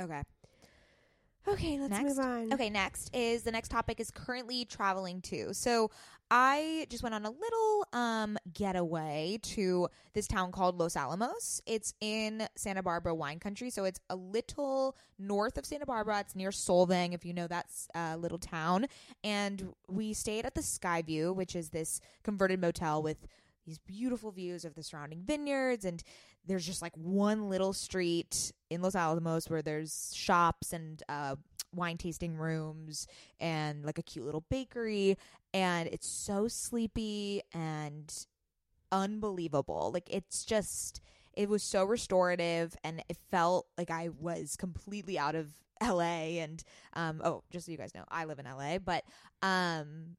[0.00, 0.22] okay.
[1.48, 2.16] Okay, let's Next.
[2.16, 2.52] move on.
[2.52, 5.54] Okay, next is the next topic is currently traveling to.
[5.54, 5.90] So
[6.30, 11.62] I just went on a little um getaway to this town called Los Alamos.
[11.66, 16.20] It's in Santa Barbara wine country, so it's a little north of Santa Barbara.
[16.20, 18.86] It's near Solvang, if you know that uh, little town.
[19.24, 23.26] And we stayed at the Skyview, which is this converted motel with
[23.64, 26.02] these beautiful views of the surrounding vineyards and
[26.48, 31.36] there's just like one little street in Los Alamos where there's shops and uh,
[31.74, 33.06] wine tasting rooms
[33.38, 35.16] and like a cute little bakery
[35.54, 38.26] and it's so sleepy and
[38.90, 41.00] unbelievable like it's just
[41.34, 45.48] it was so restorative and it felt like I was completely out of
[45.82, 46.62] LA and
[46.94, 49.04] um oh just so you guys know I live in LA but
[49.42, 50.16] um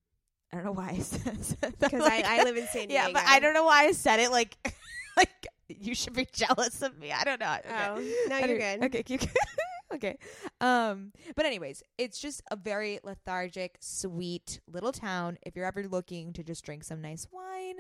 [0.52, 1.80] I don't know why I said that.
[1.80, 2.94] Because Like- I, I live in San Diego.
[3.08, 4.56] yeah, but I don't know why I said it like
[5.18, 5.48] like
[5.80, 7.12] you should be jealous of me.
[7.12, 7.56] I don't know.
[7.66, 7.88] Okay.
[7.88, 8.84] Oh, no, you're good.
[8.86, 9.18] Okay,
[9.94, 10.18] okay.
[10.60, 15.38] Um, but anyways, it's just a very lethargic, sweet little town.
[15.44, 17.76] If you're ever looking to just drink some nice wine,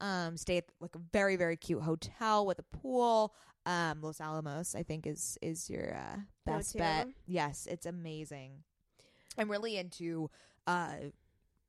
[0.00, 3.34] um, stay at like a very very cute hotel with a pool.
[3.66, 6.16] Um, Los Alamos, I think is is your uh,
[6.46, 6.78] best Go-to.
[6.78, 7.08] bet.
[7.26, 8.62] Yes, it's amazing.
[9.36, 10.30] I'm really into
[10.66, 10.94] uh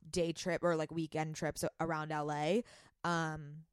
[0.10, 2.62] day trip or like weekend trips around LA.
[3.04, 3.64] Um,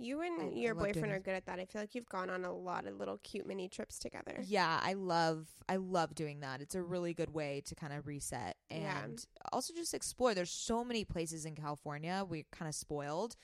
[0.00, 1.58] You and I- I your love doing boyfriend are good at that.
[1.58, 4.40] I feel like you've gone on a lot of little cute mini trips together.
[4.46, 6.60] Yeah, I love I love doing that.
[6.62, 8.82] It's a really good way to kind of reset and
[9.18, 9.48] Yeah.
[9.52, 10.34] also just explore.
[10.34, 12.24] There's so many places in California.
[12.26, 13.36] We're kind of spoiled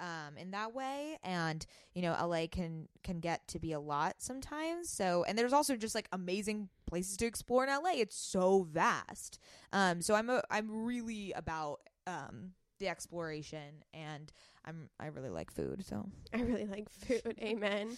[0.00, 4.16] um in that way and you know LA can can get to be a lot
[4.18, 4.90] sometimes.
[4.90, 7.92] So and there's also just like amazing places to explore in LA.
[8.00, 9.38] It's so vast.
[9.72, 14.32] Um so I'm a, I'm really about um the exploration and
[14.64, 15.84] I'm I really like food.
[15.86, 17.38] So I really like food.
[17.40, 17.96] Amen.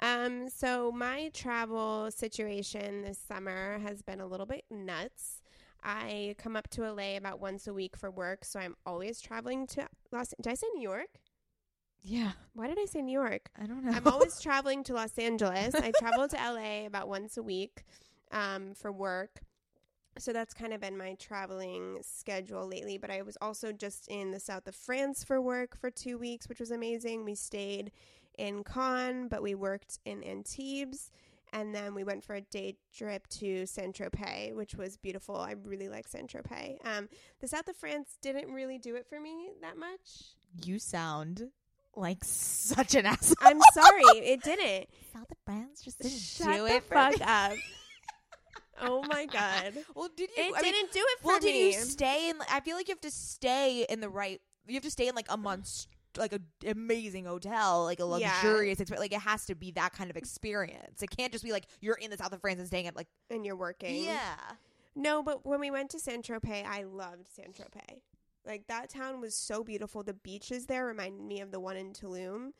[0.00, 5.42] Um, so my travel situation this summer has been a little bit nuts.
[5.82, 9.66] I come up to LA about once a week for work, so I'm always traveling
[9.68, 10.34] to Los.
[10.40, 11.08] Did I say New York?
[12.02, 13.50] yeah, Why did I say New York?
[13.60, 13.92] I don't know.
[13.92, 15.74] I'm always traveling to Los Angeles.
[15.74, 17.84] I travel to LA about once a week
[18.30, 19.40] um, for work.
[20.18, 22.98] So that's kind of been my traveling schedule lately.
[22.98, 26.48] But I was also just in the south of France for work for two weeks,
[26.48, 27.24] which was amazing.
[27.24, 27.92] We stayed
[28.38, 31.10] in Cannes, but we worked in Antibes.
[31.52, 35.36] And then we went for a day trip to Saint Tropez, which was beautiful.
[35.36, 36.76] I really like Saint Tropez.
[36.84, 37.08] Um,
[37.40, 40.34] the south of France didn't really do it for me that much.
[40.64, 41.50] You sound
[41.94, 43.36] like such an asshole.
[43.40, 44.88] I'm sorry, it didn't.
[45.12, 47.52] South of France just didn't Shut do the it for fuck up.
[48.80, 49.74] Oh my god.
[49.94, 50.44] Well, did you?
[50.44, 52.36] It I didn't do it for well, did you stay in?
[52.50, 54.40] I feel like you have to stay in the right.
[54.66, 55.86] You have to stay in like a month,
[56.18, 58.08] like an amazing hotel, like a Yeah.
[58.08, 58.78] luxurious.
[58.90, 61.02] Like it has to be that kind of experience.
[61.02, 63.08] It can't just be like you're in the south of France and staying at like
[63.30, 64.02] and you're working.
[64.04, 64.34] yeah.
[64.98, 68.00] No, but when we went to Saint Tropez, I loved Saint Tropez.
[68.46, 70.02] Like that town was so beautiful.
[70.02, 72.52] The beaches there reminded me of the one in Tulum,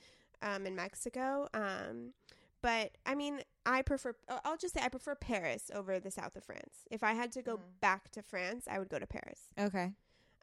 [0.42, 1.48] um, in Mexico.
[1.54, 2.12] Um,
[2.60, 4.14] but I mean, I prefer.
[4.28, 6.86] uh, I'll just say I prefer Paris over the south of France.
[6.90, 7.62] If I had to go Mm.
[7.80, 9.40] back to France, I would go to Paris.
[9.58, 9.92] Okay.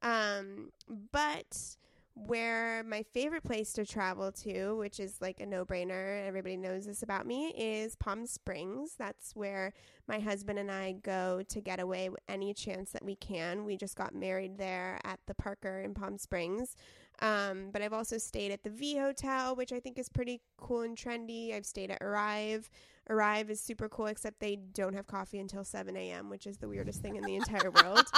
[0.02, 0.72] Um,
[1.12, 1.78] but
[2.16, 6.86] where my favorite place to travel to, which is like a no brainer, everybody knows
[6.86, 8.94] this about me, is Palm Springs.
[9.00, 9.74] That's where
[10.08, 13.64] my husband and I go to get away any chance that we can.
[13.66, 16.76] We just got married there at the Parker in Palm Springs.
[17.20, 20.82] Um, but I've also stayed at the V Hotel, which I think is pretty cool
[20.82, 21.56] and trendy.
[21.56, 22.70] I've stayed at Arrive.
[23.10, 26.68] Arrive is super cool, except they don't have coffee until 7 a.m., which is the
[26.68, 28.06] weirdest thing in the entire world.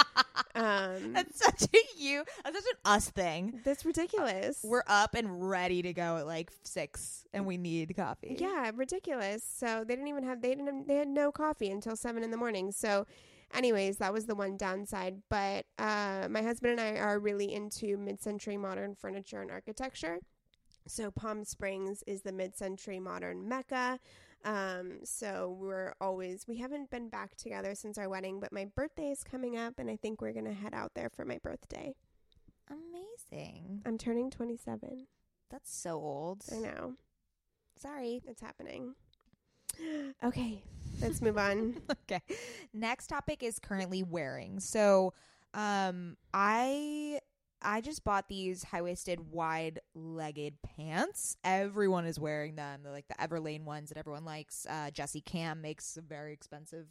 [0.54, 2.24] Um, That's such a you.
[2.42, 3.60] That's such an us thing.
[3.62, 4.60] that's ridiculous.
[4.64, 8.36] We're up and ready to go at like six, and we need coffee.
[8.40, 9.42] yeah, ridiculous.
[9.44, 12.38] So they didn't even have they didn't they had no coffee until seven in the
[12.38, 12.72] morning.
[12.72, 13.06] So,
[13.52, 15.20] anyways, that was the one downside.
[15.28, 20.20] But uh, my husband and I are really into mid-century modern furniture and architecture.
[20.86, 23.98] So Palm Springs is the mid-century modern mecca.
[24.46, 29.10] Um, so we're always we haven't been back together since our wedding, but my birthday
[29.10, 31.96] is coming up, and I think we're gonna head out there for my birthday.
[32.70, 33.82] Amazing.
[33.84, 35.08] I'm turning 27.
[35.50, 36.44] That's so old.
[36.52, 36.94] I know.
[37.78, 38.22] Sorry.
[38.26, 38.94] It's happening.
[40.24, 40.62] Okay,
[41.00, 41.82] let's move on.
[41.90, 42.22] okay.
[42.72, 44.60] Next topic is currently wearing.
[44.60, 45.12] So,
[45.54, 47.20] um, I
[47.66, 51.36] I just bought these high waisted, wide legged pants.
[51.42, 52.80] Everyone is wearing them.
[52.82, 54.66] They're like the Everlane ones that everyone likes.
[54.70, 56.86] Uh, Jesse Kamm makes a very expensive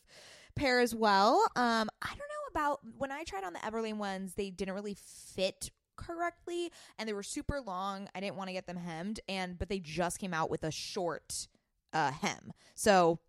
[0.54, 1.36] pair as well.
[1.56, 4.98] Um, I don't know about when I tried on the Everlane ones, they didn't really
[5.00, 8.10] fit correctly and they were super long.
[8.14, 10.72] I didn't want to get them hemmed and but they just came out with a
[10.72, 11.48] short
[11.94, 12.52] uh hem.
[12.76, 13.20] So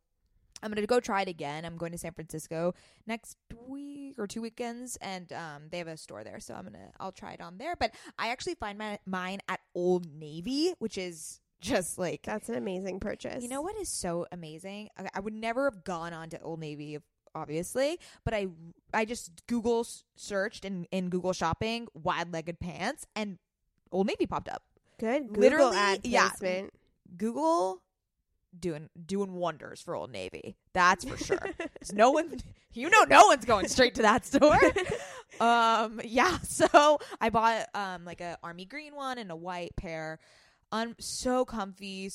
[0.62, 1.64] I'm gonna go try it again.
[1.64, 2.74] I'm going to San Francisco
[3.06, 3.36] next
[3.66, 7.12] week or two weekends, and um, they have a store there, so I'm gonna I'll
[7.12, 7.76] try it on there.
[7.76, 12.54] But I actually find my, mine at Old Navy, which is just like That's an
[12.54, 13.42] amazing purchase.
[13.42, 14.88] you know what is so amazing?
[14.98, 16.98] I, I would never have gone on to Old Navy,
[17.34, 18.48] obviously, but I
[18.94, 19.86] I just Google
[20.16, 23.38] searched in in Google Shopping wide legged pants, and
[23.92, 24.62] Old Navy popped up.
[24.98, 26.30] Good Google literally, ad yeah.
[27.16, 27.82] Google
[28.60, 30.56] doing doing wonders for Old Navy.
[30.72, 31.50] That's for sure.
[31.92, 32.40] no one,
[32.72, 34.58] you know, no one's going straight to that store.
[35.40, 36.38] um, yeah.
[36.44, 40.18] So I bought um like a army green one and a white pair.
[40.72, 42.10] Um, so comfy.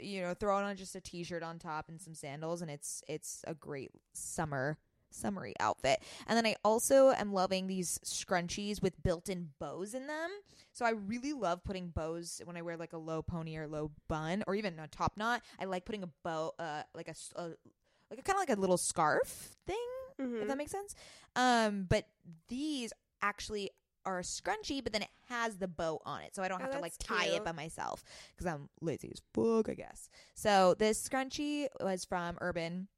[0.00, 3.02] You know, throw it on just a t-shirt on top and some sandals, and it's
[3.08, 4.78] it's a great summer
[5.14, 6.02] summery outfit.
[6.26, 10.30] And then I also am loving these scrunchies with built-in bows in them.
[10.72, 13.90] So I really love putting bows when I wear like a low pony or low
[14.08, 15.42] bun or even a top knot.
[15.60, 17.50] I like putting a bow, uh, like a, a
[18.10, 19.76] like a kind of like a little scarf thing,
[20.18, 20.46] if Mhm.
[20.48, 20.94] that makes sense.
[21.36, 22.06] Um, but
[22.48, 22.92] these
[23.22, 23.70] actually
[24.06, 26.64] are a scrunchie, but then it has the bow on it, so I don't Oh,
[26.64, 27.36] have to like tie cute.
[27.36, 28.04] it by myself
[28.36, 30.10] because I'm lazy as fuck, I guess.
[30.34, 32.88] So this scrunchie was from Urban.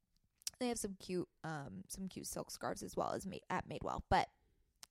[0.59, 4.01] They have some cute, um, some cute silk scarves as well as made at Madewell,
[4.09, 4.27] but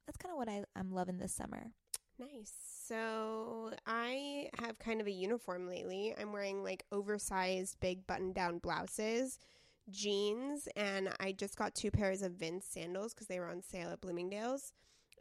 [0.06, 1.72] that's kind of what I, I'm loving this summer.
[2.18, 2.52] Nice.
[2.86, 6.14] So I have kind of a uniform lately.
[6.18, 9.38] I'm wearing like oversized big button down blouses,
[9.90, 13.90] jeans, and I just got two pairs of Vince sandals because they were on sale
[13.90, 14.72] at Bloomingdale's.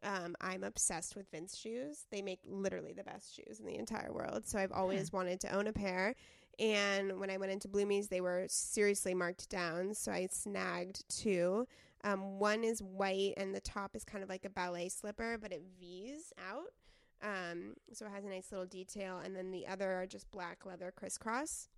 [0.03, 2.05] Um, I'm obsessed with Vince shoes.
[2.11, 4.47] They make literally the best shoes in the entire world.
[4.47, 6.13] So I've always wanted to own a pair.
[6.59, 9.93] And when I went into Bloomies, they were seriously marked down.
[9.93, 11.67] So I snagged two.
[12.03, 15.51] Um, one is white, and the top is kind of like a ballet slipper, but
[15.51, 16.73] it V's out.
[17.23, 19.19] Um, so it has a nice little detail.
[19.23, 21.69] And then the other are just black leather crisscross.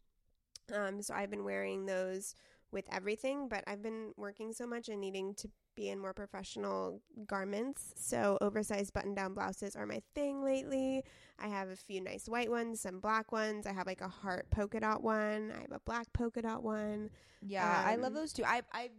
[0.74, 2.36] Um, so I've been wearing those
[2.72, 7.02] with everything, but I've been working so much and needing to be in more professional
[7.26, 7.94] garments.
[7.96, 11.06] So oversized button down blouses are my thing lately.
[11.40, 13.66] I have a few nice white ones, some black ones.
[13.66, 15.54] I have like a heart polka dot one.
[15.56, 17.12] I have a black polka dot one.
[17.42, 18.44] Yeah, I love Um, those too.
[18.44, 18.90] I I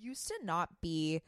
[0.00, 1.20] used to not be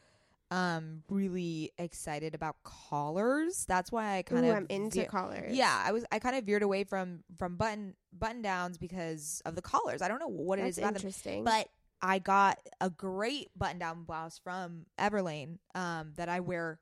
[0.49, 3.65] um really excited about collars.
[3.67, 5.55] That's why I kind Ooh, of I'm into collars.
[5.55, 9.55] Yeah, I was I kind of veered away from from button button downs because of
[9.55, 10.01] the collars.
[10.01, 11.43] I don't know what it That's is about them, interesting.
[11.43, 11.67] but
[12.01, 16.79] I got a great button down blouse from Everlane um that I wear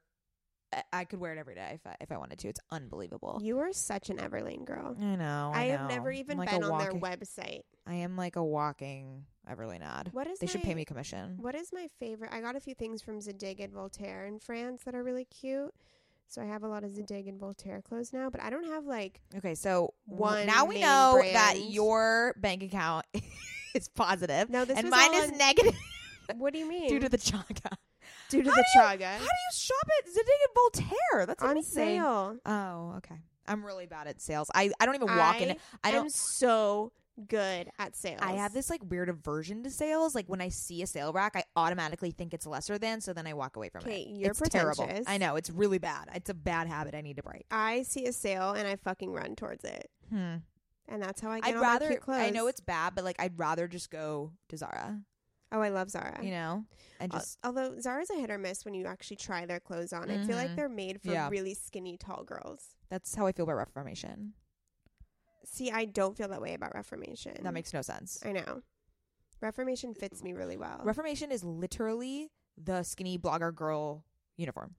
[0.94, 2.48] I- could wear it every day if I, if I wanted to.
[2.48, 3.40] It's unbelievable.
[3.42, 4.96] you are such an Everlane girl.
[5.00, 5.52] I know.
[5.54, 7.62] I, I, have never even like been on walking- their website.
[7.88, 10.10] I am like a walking Everlane ad.
[10.14, 11.38] What is They should pay me commission.
[11.40, 12.32] What is my favorite?
[12.32, 15.74] I got a few things from Zadig and Voltaire in France that are really cute.
[16.28, 18.86] So I have a lot of Zadig and Voltaire clothes now, but I don't have
[18.86, 23.08] like Okay, so One now we know that your bank account
[23.76, 24.66] is positive no.
[24.66, 25.76] This and was mine all is on- negative
[26.38, 26.90] What do you mean?
[26.94, 27.76] due to the chaga.
[28.30, 31.26] due to the chaga How do you shop at Zadig and Voltaire?
[31.26, 32.38] That's on sale.
[32.46, 33.16] Oh, okay.
[33.48, 34.50] I'm really bad at sales.
[34.54, 35.56] I, I don't even walk in.
[35.84, 36.12] I am don't.
[36.14, 36.92] so
[37.28, 38.20] good at sales.
[38.22, 40.14] I have this like weird aversion to sales.
[40.14, 43.26] Like when I see a sale rack, I automatically think it's lesser than, so then
[43.26, 44.08] I walk away from Okay, it.
[44.20, 44.84] you're it's terrible.
[44.84, 45.06] pretentious.
[45.10, 46.10] I know it's really bad.
[46.14, 47.46] It's a bad habit I need to break.
[47.50, 50.36] I see a sale and I fucking run towards it, Hmm.
[50.90, 52.20] And that's how I get I'd all my cute clothes.
[52.22, 55.00] I know it's bad, but like I'd rather just go to Zara.
[55.52, 56.20] Oh, I love Zara.
[56.24, 56.66] You know,
[57.00, 59.94] and Al- just Although Zara's a hit or miss when you actually try their clothes
[59.94, 60.12] on.
[60.12, 60.56] I feel like Mhm.
[60.56, 61.30] they're made for Yeah.
[61.30, 62.76] really skinny, tall girls.
[62.90, 64.34] that's how I feel about Reformation.
[65.46, 67.36] See, I don't feel that way about Reformation.
[67.44, 68.20] That makes no sense.
[68.26, 68.62] I know.
[69.42, 70.82] Reformation fits me really well.
[70.84, 74.04] Reformation is literally the skinny blogger girl
[74.38, 74.76] uniform.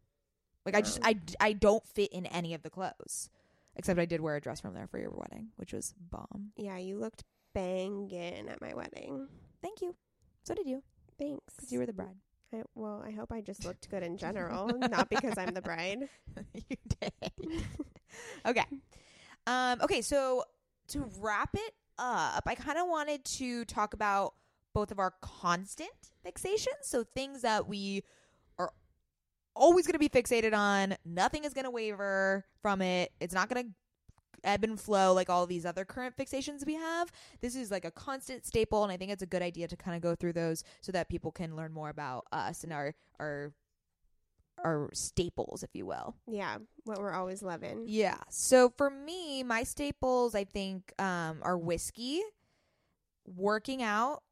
[0.66, 0.98] Like I just.
[1.02, 3.30] I, I don't fit in any of the clothes.
[3.80, 6.52] Except I did wear a dress from there for your wedding, which was bomb.
[6.54, 7.24] yeah, you looked
[7.54, 9.26] banging at my wedding.
[9.62, 9.96] Thank you.
[10.44, 10.82] So did you,
[11.18, 11.54] Thanks.
[11.56, 12.18] because you were the bride.
[12.52, 16.10] I, well, I hope I just looked good in general, not because I'm the bride.
[16.52, 17.32] you did.
[18.46, 18.66] okay.
[19.46, 20.44] Um, okay, so
[20.88, 24.34] to wrap it up, I kind of wanted to talk about
[24.74, 25.88] both of our constant
[26.22, 26.82] fixations.
[26.82, 28.04] So things that we
[29.54, 30.96] always going to be fixated on.
[31.04, 33.12] Nothing is going to waver from it.
[33.20, 33.70] It's not going to
[34.44, 37.10] ebb and flow like all these other current fixations we have.
[37.40, 39.96] This is like a constant staple, and I think it's a good idea to kind
[39.96, 43.52] of go through those so that people can learn more about us and our our
[44.64, 46.14] our staples, if you will.
[46.26, 47.84] Yeah, what we're always loving.
[47.86, 48.18] Yeah.
[48.28, 52.20] So for me, my staples, I think, um, are whiskey,
[53.26, 54.22] working out.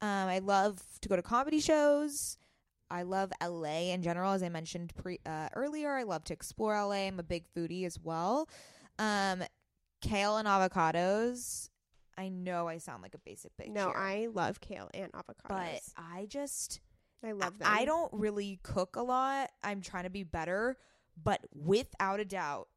[0.00, 2.38] Um, I love to go to comedy shows.
[2.92, 5.94] I love LA in general, as I mentioned pre uh, earlier.
[5.94, 7.06] I love to explore LA.
[7.06, 8.48] I'm a big foodie as well.
[8.98, 9.42] Um,
[10.00, 11.70] kale and avocados
[12.16, 13.72] I know I sound like a basic bitch.
[13.72, 15.48] No, here, I love kale and avocados.
[15.48, 16.80] but I just
[17.24, 17.68] I love them.
[17.70, 19.50] I don't really cook a lot.
[19.62, 20.76] I'm trying to be better,
[21.22, 22.68] but without a doubt,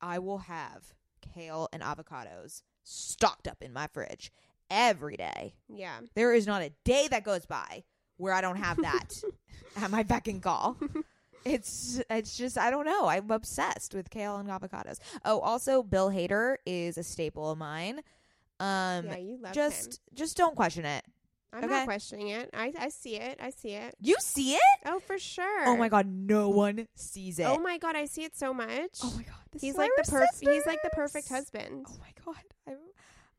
[0.00, 0.94] I will have
[1.34, 4.32] kale and avocados stocked up in my fridge
[4.70, 5.54] every day.
[5.68, 6.00] Yeah.
[6.14, 7.84] There is not a day that goes by
[8.16, 9.22] where I don't have that
[9.76, 10.76] at my beck and call.
[11.44, 13.06] It's it's just I don't know.
[13.06, 14.98] I'm obsessed with kale and avocados.
[15.24, 18.00] Oh, also Bill Hader is a staple of mine.
[18.60, 19.98] Um yeah, you love just him.
[20.14, 21.04] just don't question it.
[21.52, 21.72] I'm okay.
[21.72, 22.48] not questioning it.
[22.54, 23.38] I I see it.
[23.42, 23.94] I see it.
[24.00, 24.60] You see it?
[24.86, 25.66] Oh, for sure.
[25.66, 27.44] Oh my god, no one sees it.
[27.44, 28.98] Oh my god, I see it so much.
[29.02, 31.86] Oh my god, this he's like the we're he's like the perfect husband.
[31.88, 32.76] Oh my god, I'm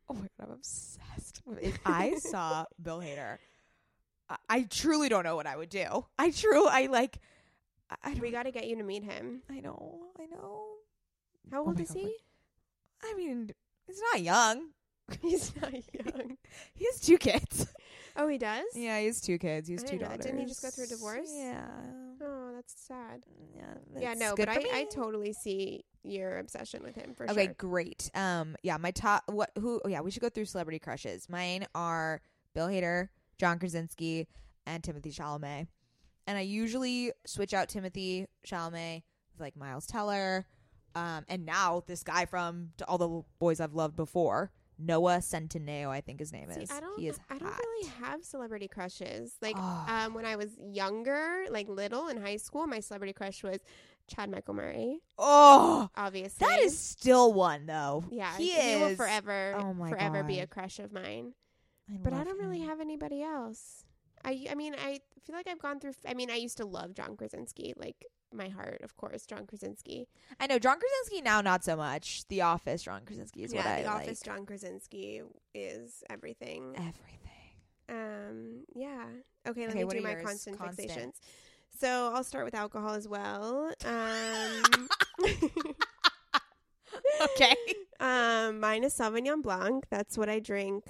[0.10, 1.42] oh my god, I'm obsessed.
[1.62, 3.38] If I saw Bill Hader,
[4.50, 6.06] I, truly don't know what I would do.
[6.18, 7.20] I truly, I like,
[8.04, 8.14] I.
[8.14, 9.42] We got to get you to meet him.
[9.50, 10.66] I know, I know.
[11.52, 12.16] How Oh old my is God, he?
[13.04, 13.52] I mean,
[13.86, 14.70] he's not young.
[15.22, 16.38] he's not young.
[16.74, 17.68] He has two kids.
[18.16, 18.66] Oh, he does.
[18.76, 19.68] yeah, he has two kids.
[19.68, 20.26] He has I two know daughters.
[20.26, 21.30] Didn't he just go through a divorce?
[21.34, 21.66] Yeah.
[22.22, 23.24] Oh, that's sad.
[23.56, 27.44] Yeah, yeah, no, but I, I totally see your obsession with him for Okay, sure.
[27.44, 28.12] Okay, great.
[28.14, 29.24] Um, yeah, my top.
[29.28, 29.52] What?
[29.60, 29.82] Who?
[29.84, 31.28] Oh, yeah, we should go through celebrity crushes.
[31.28, 32.22] Mine are
[32.54, 34.28] Bill Hader, John Krasinski,
[34.66, 35.68] and Timothée Chalamet.
[36.28, 39.04] And I usually switch out Timothée Chalamet
[39.34, 40.46] with like Miles Teller,
[40.96, 45.90] um, and now this guy from to all the boys I've loved before, Noah Centineo,
[45.90, 46.72] I think his name See, is.
[46.72, 47.00] I don't.
[47.00, 49.36] he is I don't really have celebrity crushes.
[49.42, 49.86] Like, Oh.
[49.88, 53.58] um, when I was younger, like little in high school, my celebrity crush was
[54.08, 55.00] Chad Michael Murray.
[55.18, 58.04] Oh, Obviously, that is still one though.
[58.12, 58.36] yeah.
[58.38, 61.34] he, he is will forever, Oh my forever be a crush of mine.
[61.88, 63.84] But I don't really have anybody else.
[64.24, 65.94] I I mean I feel like I've gone through.
[66.08, 70.08] I mean I used to love John Krasinski, like my heart, of course, John Krasinski.
[70.40, 72.28] I know John Krasinski now, not so much.
[72.30, 73.96] The Office, John Krasinski is what yeah, I The like.
[74.04, 75.22] Office, John Krasinski
[75.54, 76.74] is everything.
[76.76, 77.20] Everything.
[77.90, 79.06] Um, yeah.
[79.48, 80.90] Okay, let Okay, me what do are my constant, Constant.
[80.90, 81.14] fixations.
[81.80, 83.72] So I'll start with alcohol as well.
[83.86, 84.90] Um,
[87.22, 87.56] Okay.
[88.00, 89.86] um, mine is Sauvignon Blanc.
[89.90, 90.84] That's what I drink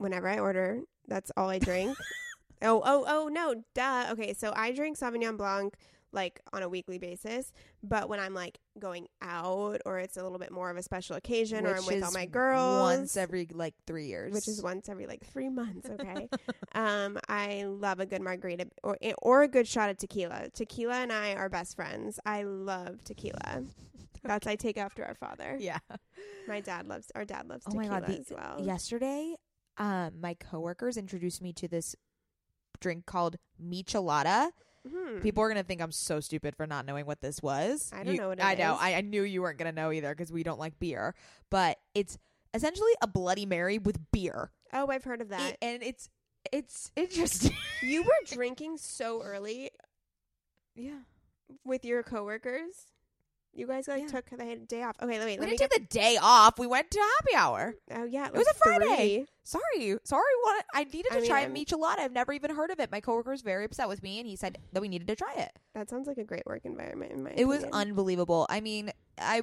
[0.00, 0.80] whenever I order.
[1.06, 1.96] That's all I drink.
[2.62, 4.08] oh, oh, oh, no, duh.
[4.12, 5.74] Okay, so I drink Sauvignon Blanc
[6.12, 7.52] like on a weekly basis,
[7.84, 11.14] but when I'm like going out or it's a little bit more of a special
[11.14, 14.88] occasion or I'm with all my girls, once every like three years, which is once
[14.88, 15.88] every like three months.
[15.88, 16.28] Okay.
[16.74, 20.48] um, I love a good margarita or or a good shot of tequila.
[20.52, 22.18] Tequila and I are best friends.
[22.26, 23.62] I love tequila.
[24.24, 25.56] That's I take after our father.
[25.60, 25.78] yeah.
[26.48, 28.60] My dad loves our dad loves Oh my God, the- as well.
[28.60, 29.36] Yesterday,
[29.80, 31.96] um, my coworkers introduced me to this
[32.80, 34.50] drink called michelada.
[34.86, 35.20] Mhm.
[35.22, 37.90] People are gonna think I'm so stupid for not knowing what this was.
[37.92, 38.76] I don't You- know what it I know.
[38.78, 41.14] I, I knew you weren't gonna know either because we don't like beer.
[41.50, 42.16] But it's
[42.54, 45.56] essentially a Bloody Mary with beer, Oh, I've heard of It- that.
[45.60, 46.08] and it's
[46.52, 47.54] it's interesting.
[47.82, 49.70] you were drinking so early
[50.74, 51.00] yeah.
[51.64, 52.86] with your coworkers.
[53.52, 54.08] You guys like Yeah.
[54.08, 54.96] took the day off.
[55.02, 55.70] Okay, wait, We let me didn't get.
[55.72, 56.58] take the day off.
[56.58, 57.74] We went to happy hour.
[57.90, 58.86] Oh yeah, it was a Friday.
[59.24, 59.26] three.
[59.42, 60.22] Sorry, sorry.
[60.42, 61.98] What I needed to I mean, try I'm- michelada.
[61.98, 62.90] I've never even heard of it.
[62.92, 65.32] My coworker was very upset with me, and he said that we needed to try
[65.34, 65.50] it.
[65.74, 67.12] That sounds like a great work environment.
[67.12, 68.46] In my It was unbelievable.
[68.48, 69.42] I mean, I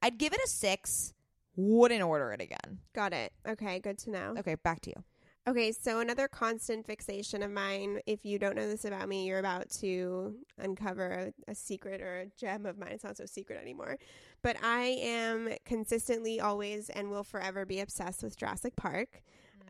[0.00, 1.12] I'd give it a six.
[1.56, 2.78] Wouldn't order it again.
[2.94, 3.32] got it.
[3.46, 4.34] Okay, good to know.
[4.38, 5.04] Okay, back to you.
[5.48, 9.40] Okay, so another constant fixation of mine, if you don't know this about me, you're
[9.40, 12.90] about to uncover a, a secret or a gem of mine.
[12.92, 13.96] It's not so secret anymore.
[14.42, 19.20] But I am consistently always and will forever be obsessed with Jurassic Park.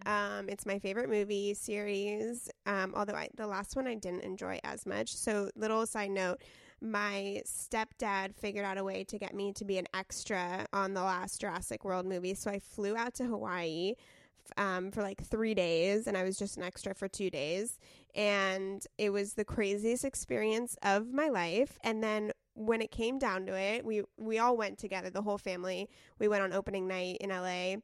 [0.05, 4.61] Um, it's my favorite movie series, um, although I, the last one I didn't enjoy
[4.65, 5.15] as much.
[5.15, 6.43] So, little side note
[6.83, 11.03] my stepdad figured out a way to get me to be an extra on the
[11.03, 12.35] last Jurassic World movie.
[12.35, 13.95] So, I flew out to Hawaii
[14.57, 17.79] um, for like three days, and I was just an extra for two days.
[18.15, 21.79] And it was the craziest experience of my life.
[21.83, 25.39] And then when it came down to it, we we all went together, the whole
[25.39, 25.89] family.
[26.19, 27.77] We went on opening night in LA.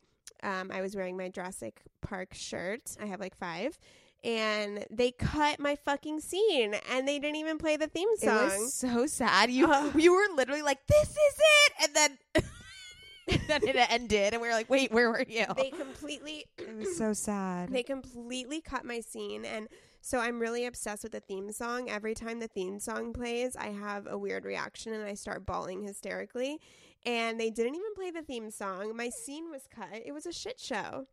[0.43, 2.83] Um, I was wearing my Jurassic Park shirt.
[3.01, 3.79] I have like five.
[4.25, 8.47] And they cut my fucking scene, and they didn't even play the theme It song.
[8.49, 9.49] was so sad.
[9.51, 12.19] You you were literally like, "This is it," and then
[13.47, 16.97] then it ended, and we were like, "Wait, where were you?" they completely it was
[16.97, 17.71] so sad.
[17.71, 19.45] They completely cut my scene.
[19.45, 19.69] And
[20.01, 21.91] so I'm really obsessed with the theme song.
[21.91, 25.83] Every time the theme song plays, I have a weird reaction and I start bawling
[25.83, 26.61] hysterically.
[27.05, 28.97] And they didn't even play the theme song.
[28.97, 29.89] My scene was cut.
[30.05, 31.07] It was a shit show.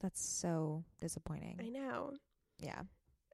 [0.00, 1.58] That's so disappointing.
[1.60, 2.12] I know.
[2.58, 2.82] Yeah.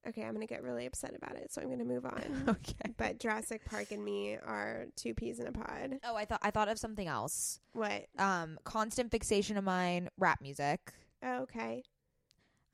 [0.09, 2.45] Okay, I'm gonna get really upset about it, so I'm gonna move on.
[2.49, 2.95] Okay.
[2.97, 5.99] but Jurassic Park and me are two peas in a pod.
[6.05, 7.61] Oh, I thought I thought of something else.
[7.73, 8.07] What?
[8.19, 10.93] Um, constant fixation of mine, rap music.
[11.23, 11.83] Oh, okay.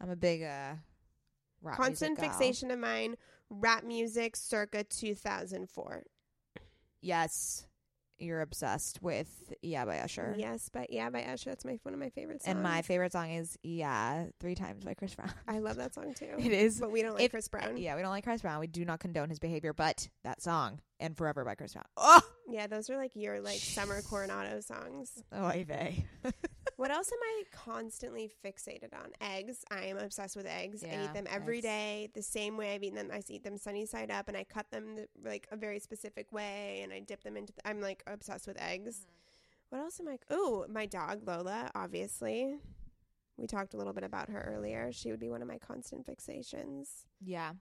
[0.01, 0.75] I'm a big uh
[1.63, 3.17] rap Constant music fixation of mine.
[3.51, 6.03] Rap music, circa 2004.
[7.01, 7.67] Yes.
[8.19, 10.35] You're obsessed with Yeah by Usher.
[10.39, 11.51] Yes, but yeah, by Usher.
[11.51, 12.55] That's my one of my favorite songs.
[12.55, 15.33] And my favorite song is Yeah, three times by Chris Brown.
[15.47, 16.31] I love that song too.
[16.39, 17.77] It is but we don't like If- Chris Brown.
[17.77, 18.61] Yeah, we don't like Chris Brown.
[18.61, 21.85] We do not condone his behavior, but that song and Forever by Chris Brown.
[21.97, 25.23] Oh, Yeah, those are like your like summer Coronado songs.
[25.33, 26.07] oh, vey.
[26.77, 29.11] What else am I constantly fixated on?
[29.21, 29.65] Eggs.
[29.71, 30.85] I am obsessed with eggs.
[30.85, 31.65] I eat them every eggs.
[31.65, 33.11] day the same way I've eaten them.
[33.13, 36.31] I eat them sunny side up, and I cut them the, like a very specific
[36.33, 37.55] way, and I dip them into.
[37.55, 39.01] The, I'm like obsessed with eggs.
[39.01, 39.77] Mm-hmm.
[39.77, 40.19] What else am I?
[40.31, 41.71] Oh, my dog Lola.
[41.75, 42.57] Obviously,
[43.39, 44.91] we talked a little bit about her earlier.
[44.93, 47.05] She would be one of my constant fixations.
[47.25, 47.53] Yeah.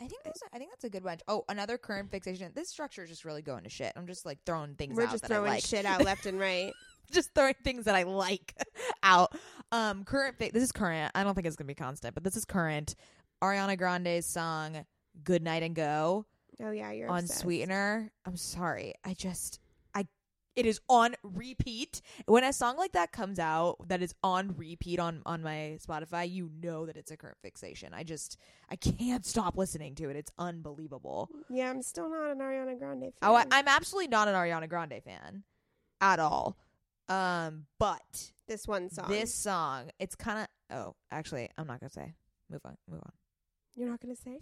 [0.00, 1.20] I think that's I think that's a good bunch.
[1.28, 2.50] Oh, another current fixation.
[2.54, 3.92] This structure is just really going to shit.
[3.94, 5.64] I'm just like throwing things We're out just that I throwing like.
[5.64, 6.72] shit out left and right.
[7.12, 8.54] Just throwing things that I like
[9.02, 9.34] out.
[9.70, 10.38] Um, current.
[10.38, 11.12] Fi- this is current.
[11.14, 12.94] I don't think it's gonna be constant, but this is current.
[13.42, 14.84] Ariana Grande's song
[15.24, 16.26] "Good Night and Go"
[16.62, 17.40] Oh yeah, you're on obsessed.
[17.40, 18.12] Sweetener.
[18.26, 18.94] I'm sorry.
[19.04, 19.58] I just
[19.94, 20.06] I
[20.54, 22.02] it is on repeat.
[22.26, 26.30] When a song like that comes out that is on repeat on on my Spotify,
[26.30, 27.94] you know that it's a current fixation.
[27.94, 28.36] I just
[28.70, 30.16] I can't stop listening to it.
[30.16, 31.30] It's unbelievable.
[31.48, 33.12] Yeah, I'm still not an Ariana Grande fan.
[33.22, 35.42] Oh, I, I'm absolutely not an Ariana Grande fan
[36.00, 36.56] at all.
[37.08, 39.06] Um, but this one song.
[39.08, 40.76] this song, it's kind of.
[40.76, 42.14] Oh, actually, I'm not gonna say.
[42.50, 42.76] Move on.
[42.90, 43.12] Move on.
[43.74, 44.38] you're not gonna say.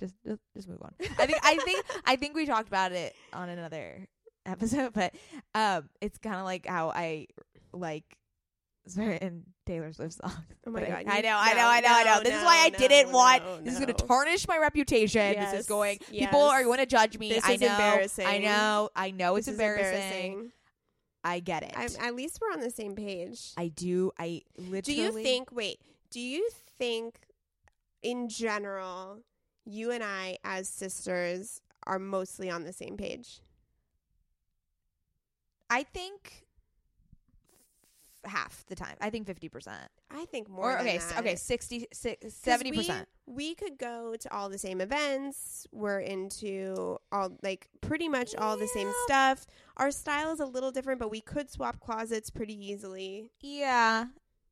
[0.00, 0.94] Just, just, just move on.
[1.18, 4.06] I think, I think, I think we talked about it on another
[4.46, 5.12] episode, but
[5.56, 7.26] um, it's kind of like how I
[7.72, 8.04] like
[8.86, 10.32] certain Taylor Swift songs.
[10.66, 11.04] Oh my But god!
[11.08, 12.14] I know, I know, I know, I know.
[12.18, 13.42] no, This is why I no, didn't want.
[13.44, 15.34] no, This is going to tarnish my reputation.
[15.34, 15.98] This is Yes, going.
[15.98, 16.52] People yes.
[16.52, 17.28] are going to judge me.
[17.30, 17.66] This I is know.
[17.68, 18.26] embarrassing.
[18.26, 18.90] I know.
[18.94, 20.52] I know it's is embarrassing.
[21.28, 21.74] I get it.
[21.76, 23.52] I'm, at least we're on the same page.
[23.56, 24.12] I do.
[24.18, 25.00] I do literally.
[25.00, 25.52] you think?
[25.52, 25.78] Wait.
[26.10, 26.48] Do you
[26.78, 27.20] think,
[28.02, 29.18] in general,
[29.66, 33.40] you and I as sisters are mostly on the same page?
[35.68, 36.46] I think
[38.28, 38.96] half the time.
[39.00, 39.88] I think fifty percent.
[40.10, 40.72] I think more.
[40.72, 43.08] Or okay, okay, 60, 'Cause seventy percent.
[43.26, 45.66] We, we could go to all the same events.
[45.72, 49.46] We're into all like pretty much all the same stuff.
[49.76, 53.30] Our style is a little different, but we could swap closets pretty easily.
[53.40, 54.06] Yeah,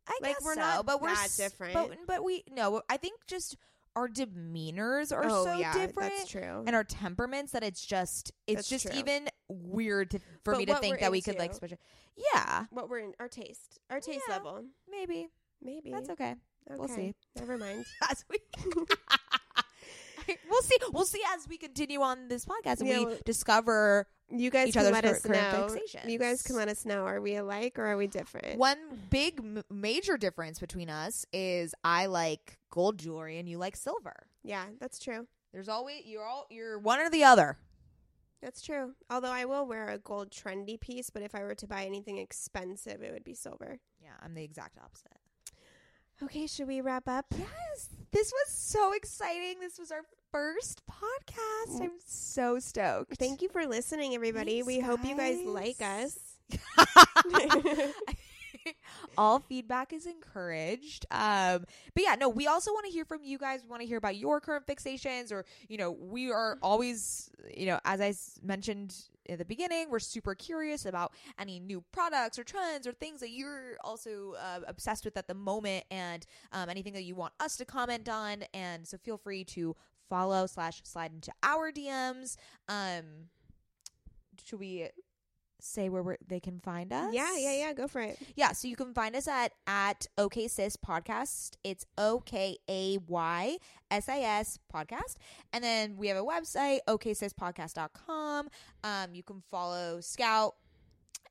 [0.08, 1.74] I Like, guess we're so, not but we're different.
[1.74, 2.82] But but we no.
[2.88, 3.56] I think just
[3.96, 6.12] our demeanors are oh so yeah, different.
[6.12, 6.62] that's true.
[6.66, 8.98] And our temperaments that it's just it's That's just true.
[9.00, 11.58] even weird to, for But me to think that we could like into.
[11.58, 11.72] switch.
[11.72, 11.80] it.
[12.34, 14.34] Yeah, what we're in our taste, our taste Yeah.
[14.36, 15.28] level, maybe
[15.62, 16.34] maybe that's okay.
[16.68, 17.14] We'll see.
[17.36, 17.84] Never mind.
[18.10, 18.38] As we.
[20.50, 20.76] We'll see.
[20.92, 24.68] We'll see as we continue on this podcast and Yeah, we well- discover You guys
[24.68, 25.76] Each can other's let cur- us current know.
[25.76, 26.10] fixations.
[26.10, 27.04] You guys can let us know.
[27.04, 28.58] Are we alike or are we different?
[28.58, 33.76] One big m- major difference between us is I like gold jewelry and you like
[33.76, 34.26] silver.
[34.42, 35.28] Yeah, that's true.
[35.52, 37.56] There's always you're all you're one or the other.
[38.42, 38.94] That's true.
[39.08, 42.18] Although I will wear a gold trendy piece, but if I were to buy anything
[42.18, 43.78] expensive, it would be silver.
[44.02, 45.12] Yeah, I'm the exact opposite.
[46.22, 47.26] Okay, should we wrap up?
[47.36, 49.60] Yes, this was so exciting.
[49.60, 50.02] This was our
[50.32, 51.80] first podcast.
[51.82, 53.16] I'm so stoked.
[53.18, 54.62] Thank you for listening, everybody.
[54.62, 55.46] Thanks, we hope you guys guys.
[55.46, 56.18] like us.
[59.18, 61.64] all feedback is encouraged um
[61.94, 63.98] but yeah no we also want to hear from you guys we want to hear
[63.98, 68.38] about your current fixations or you know we are always you know as i s-
[68.42, 68.94] mentioned
[69.28, 73.30] at the beginning we're super curious about any new products or trends or things that
[73.30, 77.56] you're also uh, obsessed with at the moment and um, anything that you want us
[77.56, 79.74] to comment on and so feel free to
[80.08, 82.36] follow slash slide into our dms
[82.68, 83.28] um
[84.44, 84.88] should we
[85.58, 87.72] say where we're, they can find us yeah, yeah, yeah.
[87.72, 88.18] Go for it.
[88.36, 91.56] yeah, so you can find us at at OK Sis Podcast.
[91.64, 93.56] It's O K A Y
[93.90, 95.14] S I S podcast.
[95.52, 98.48] And then we have a website, oksispodcast.com.
[98.84, 100.54] Um, you can follow Scout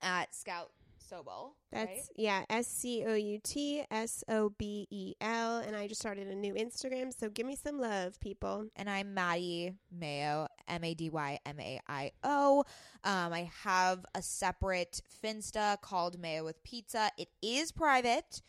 [0.01, 0.71] at Scout
[1.11, 1.51] Sobel.
[1.71, 1.99] That's right?
[2.15, 5.57] yeah, S C O U T S O B E L.
[5.59, 8.65] And I just started a new Instagram, so give me some love, people.
[8.75, 12.63] and I'm Maddie Maio, M A D Y M A I O.
[13.03, 17.09] Um, I have a separate Finsta called Mayo with Pizza.
[17.17, 18.41] It is private,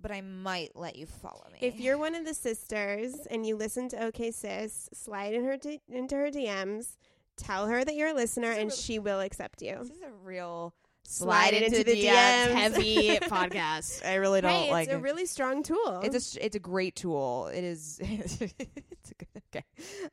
[0.00, 1.58] but I might let you follow me.
[1.60, 5.56] If you're one of the sisters and you listen to OK Sis, slide in her
[5.56, 6.96] d- into her DMs,
[7.36, 9.76] tell her that you're a listener, This is a and real- she will accept you.
[9.80, 10.74] This is a real
[11.06, 12.52] slide it into the DMs.
[12.52, 14.04] Heavy podcast.
[14.04, 16.00] I really don't Hey, like it's a really strong tool.
[16.02, 17.48] It's a it's a great tool.
[17.52, 17.98] It is.
[18.02, 18.48] it's a
[19.18, 19.28] good.
[19.54, 19.64] Okay.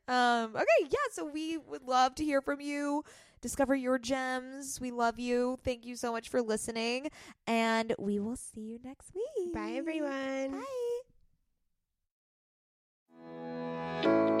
[0.08, 0.54] Um.
[0.54, 0.88] Okay.
[0.88, 0.96] Yeah.
[1.12, 3.04] So we would love to hear from you.
[3.40, 4.80] Discover your gems.
[4.80, 5.58] We love you.
[5.64, 7.08] Thank you so much for listening,
[7.46, 9.52] and we will see you next week.
[9.52, 10.62] Bye, everyone.
[14.02, 14.40] Bye.